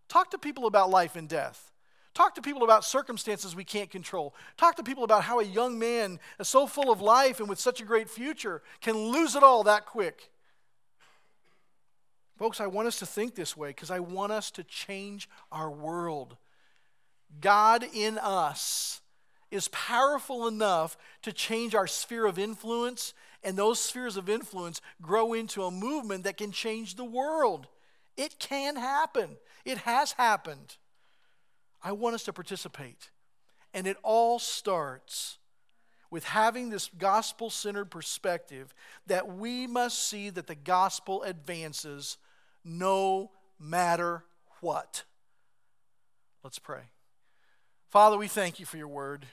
Talk 0.08 0.32
to 0.32 0.38
people 0.38 0.66
about 0.66 0.90
life 0.90 1.18
and 1.18 1.28
death. 1.28 1.74
Talk 2.14 2.36
to 2.36 2.42
people 2.42 2.64
about 2.64 2.84
circumstances 2.84 3.56
we 3.56 3.64
can't 3.64 3.90
control. 3.90 4.34
Talk 4.58 4.76
to 4.78 4.84
people 4.84 5.04
about 5.04 5.24
how 5.24 5.40
a 5.40 5.44
young 5.44 5.80
man 5.80 6.20
so 6.42 6.68
full 6.68 6.92
of 6.92 7.02
life 7.02 7.40
and 7.40 7.48
with 7.48 7.60
such 7.60 7.82
a 7.82 7.86
great 7.86 8.10
future 8.10 8.62
can 8.82 8.96
lose 8.98 9.36
it 9.36 9.44
all 9.44 9.64
that 9.64 9.86
quick. 9.86 10.32
Folks, 12.38 12.62
I 12.62 12.68
want 12.68 12.88
us 12.88 13.00
to 13.00 13.06
think 13.06 13.36
this 13.36 13.56
way 13.56 13.70
because 13.70 13.92
I 13.92 14.00
want 14.00 14.32
us 14.32 14.50
to 14.52 14.64
change 14.64 15.30
our 15.52 15.70
world. 15.70 16.38
God 17.42 17.86
in 17.94 18.18
us 18.18 19.02
is 19.52 19.68
powerful 19.70 20.48
enough 20.48 20.98
to 21.24 21.34
change 21.34 21.76
our 21.76 21.88
sphere 21.88 22.26
of 22.26 22.40
influence, 22.40 23.14
and 23.44 23.58
those 23.58 23.80
spheres 23.80 24.16
of 24.16 24.30
influence 24.30 24.82
grow 25.02 25.34
into 25.34 25.64
a 25.64 25.72
movement 25.72 26.24
that 26.24 26.38
can 26.38 26.52
change 26.52 26.96
the 26.96 27.04
world. 27.04 27.68
It 28.16 28.40
can 28.40 28.76
happen, 28.76 29.38
it 29.66 29.80
has 29.80 30.14
happened. 30.14 30.78
I 31.82 31.92
want 31.92 32.16
us 32.16 32.24
to 32.24 32.34
participate. 32.34 33.10
And 33.74 33.88
it 33.88 33.98
all 34.04 34.40
starts 34.40 35.38
with 36.12 36.24
having 36.24 36.70
this 36.70 36.90
gospel 36.98 37.50
centered 37.50 37.86
perspective 37.86 38.74
that 39.08 39.38
we 39.38 39.68
must 39.68 40.08
see 40.08 40.30
that 40.32 40.48
the 40.48 40.56
gospel 40.56 41.22
advances 41.24 42.18
no 42.64 43.32
matter 43.60 44.24
what. 44.62 45.04
Let's 46.44 46.60
pray. 46.60 46.82
Father, 47.90 48.18
we 48.18 48.28
thank 48.28 48.60
you 48.60 48.66
for 48.66 48.78
your 48.78 48.88
word. 48.88 49.26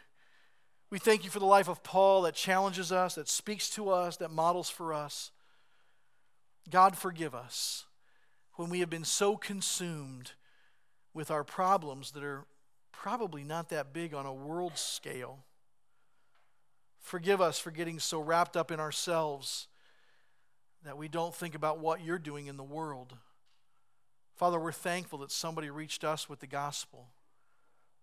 We 0.90 0.98
thank 0.98 1.24
you 1.24 1.30
for 1.30 1.38
the 1.40 1.46
life 1.46 1.68
of 1.68 1.82
Paul 1.82 2.22
that 2.22 2.34
challenges 2.34 2.92
us, 2.92 3.16
that 3.16 3.28
speaks 3.28 3.70
to 3.70 3.90
us, 3.90 4.18
that 4.18 4.30
models 4.30 4.70
for 4.70 4.92
us. 4.92 5.30
God, 6.70 6.96
forgive 6.96 7.34
us 7.34 7.84
when 8.54 8.70
we 8.70 8.80
have 8.80 8.90
been 8.90 9.04
so 9.04 9.36
consumed 9.36 10.32
with 11.16 11.30
our 11.30 11.42
problems 11.42 12.10
that 12.10 12.22
are 12.22 12.44
probably 12.92 13.42
not 13.42 13.70
that 13.70 13.94
big 13.94 14.12
on 14.12 14.26
a 14.26 14.32
world 14.32 14.76
scale. 14.76 15.38
Forgive 17.00 17.40
us 17.40 17.58
for 17.58 17.70
getting 17.70 17.98
so 17.98 18.20
wrapped 18.20 18.54
up 18.54 18.70
in 18.70 18.78
ourselves 18.78 19.66
that 20.84 20.98
we 20.98 21.08
don't 21.08 21.34
think 21.34 21.54
about 21.54 21.78
what 21.78 22.04
you're 22.04 22.18
doing 22.18 22.48
in 22.48 22.58
the 22.58 22.62
world. 22.62 23.14
Father, 24.34 24.60
we're 24.60 24.72
thankful 24.72 25.20
that 25.20 25.32
somebody 25.32 25.70
reached 25.70 26.04
us 26.04 26.28
with 26.28 26.40
the 26.40 26.46
gospel 26.46 27.08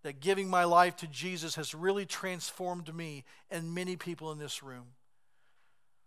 that 0.01 0.19
giving 0.19 0.49
my 0.49 0.63
life 0.63 0.95
to 0.97 1.07
Jesus 1.07 1.55
has 1.55 1.75
really 1.75 2.05
transformed 2.05 2.93
me 2.93 3.23
and 3.49 3.75
many 3.75 3.95
people 3.95 4.31
in 4.31 4.39
this 4.39 4.63
room. 4.63 4.87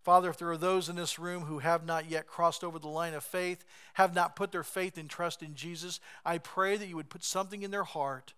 Father, 0.07 0.29
if 0.29 0.37
there 0.37 0.49
are 0.49 0.55
those 0.55 0.87
in 0.87 0.95
this 0.95 1.19
room 1.19 1.43
who 1.43 1.59
have 1.59 1.85
not 1.85 2.09
yet 2.09 2.27
crossed 2.27 2.63
over 2.63 2.79
the 2.79 2.87
line 2.87 3.13
of 3.13 3.25
faith, 3.25 3.65
have 3.95 4.15
not 4.15 4.37
put 4.37 4.53
their 4.53 4.63
faith 4.63 4.97
and 4.97 5.09
trust 5.09 5.43
in 5.43 5.53
Jesus, 5.53 5.99
I 6.23 6.37
pray 6.37 6.77
that 6.77 6.87
you 6.87 6.95
would 6.95 7.09
put 7.09 7.25
something 7.25 7.61
in 7.61 7.71
their 7.71 7.83
heart, 7.83 8.33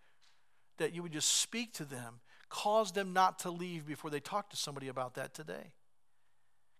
that 0.79 0.95
you 0.95 1.03
would 1.03 1.11
just 1.11 1.29
speak 1.29 1.71
to 1.73 1.85
them, 1.85 2.21
cause 2.49 2.93
them 2.93 3.13
not 3.13 3.37
to 3.41 3.51
leave 3.51 3.85
before 3.85 4.09
they 4.09 4.19
talk 4.19 4.49
to 4.49 4.57
somebody 4.57 4.87
about 4.87 5.13
that 5.13 5.35
today. 5.35 5.73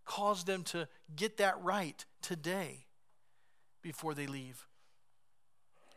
Cause 0.06 0.44
them 0.44 0.64
to 0.64 0.88
get 1.16 1.38
that 1.38 1.62
right 1.62 2.04
today 2.24 2.88
before 3.84 4.16
they 4.16 4.26
leave. 4.26 4.66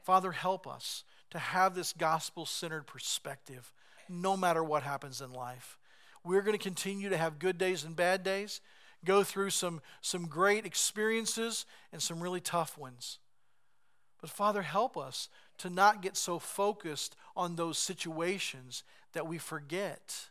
Father, 0.04 0.32
help 0.32 0.66
us 0.66 1.04
to 1.30 1.38
have 1.38 1.74
this 1.74 1.94
gospel 1.94 2.44
centered 2.44 2.86
perspective 2.86 3.72
no 4.06 4.36
matter 4.36 4.62
what 4.62 4.82
happens 4.82 5.22
in 5.22 5.32
life. 5.32 5.78
We're 6.24 6.42
going 6.42 6.58
to 6.58 6.62
continue 6.62 7.08
to 7.08 7.16
have 7.16 7.38
good 7.38 7.56
days 7.56 7.84
and 7.84 7.96
bad 7.96 8.22
days, 8.22 8.60
go 9.04 9.22
through 9.22 9.50
some, 9.50 9.80
some 10.00 10.26
great 10.26 10.64
experiences 10.64 11.66
and 11.92 12.02
some 12.02 12.22
really 12.22 12.40
tough 12.40 12.78
ones. 12.78 13.18
But 14.20 14.30
Father, 14.30 14.62
help 14.62 14.96
us 14.96 15.28
to 15.58 15.68
not 15.68 16.02
get 16.02 16.16
so 16.16 16.38
focused 16.38 17.16
on 17.36 17.56
those 17.56 17.78
situations 17.78 18.84
that 19.12 19.26
we 19.26 19.38
forget 19.38 20.28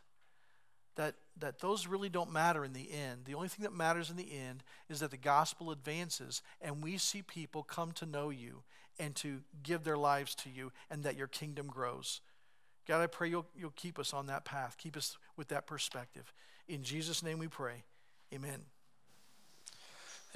that, 0.96 1.14
that 1.38 1.60
those 1.60 1.86
really 1.86 2.08
don't 2.08 2.32
matter 2.32 2.64
in 2.64 2.72
the 2.72 2.90
end. 2.90 3.24
The 3.24 3.34
only 3.34 3.48
thing 3.48 3.62
that 3.64 3.72
matters 3.72 4.10
in 4.10 4.16
the 4.16 4.32
end 4.32 4.62
is 4.88 5.00
that 5.00 5.10
the 5.10 5.16
gospel 5.16 5.70
advances 5.70 6.42
and 6.60 6.82
we 6.82 6.98
see 6.98 7.22
people 7.22 7.62
come 7.62 7.92
to 7.92 8.06
know 8.06 8.30
you 8.30 8.62
and 8.98 9.14
to 9.16 9.40
give 9.62 9.84
their 9.84 9.96
lives 9.96 10.34
to 10.36 10.50
you 10.50 10.72
and 10.90 11.02
that 11.04 11.16
your 11.16 11.26
kingdom 11.26 11.66
grows. 11.66 12.20
God, 12.86 13.00
I 13.00 13.06
pray 13.06 13.28
you'll, 13.28 13.46
you'll 13.56 13.70
keep 13.70 13.98
us 13.98 14.12
on 14.12 14.26
that 14.26 14.44
path, 14.44 14.76
keep 14.76 14.96
us 14.96 15.16
with 15.36 15.48
that 15.48 15.66
perspective. 15.66 16.32
In 16.68 16.82
Jesus' 16.82 17.22
name 17.22 17.38
we 17.38 17.48
pray. 17.48 17.84
Amen. 18.32 18.71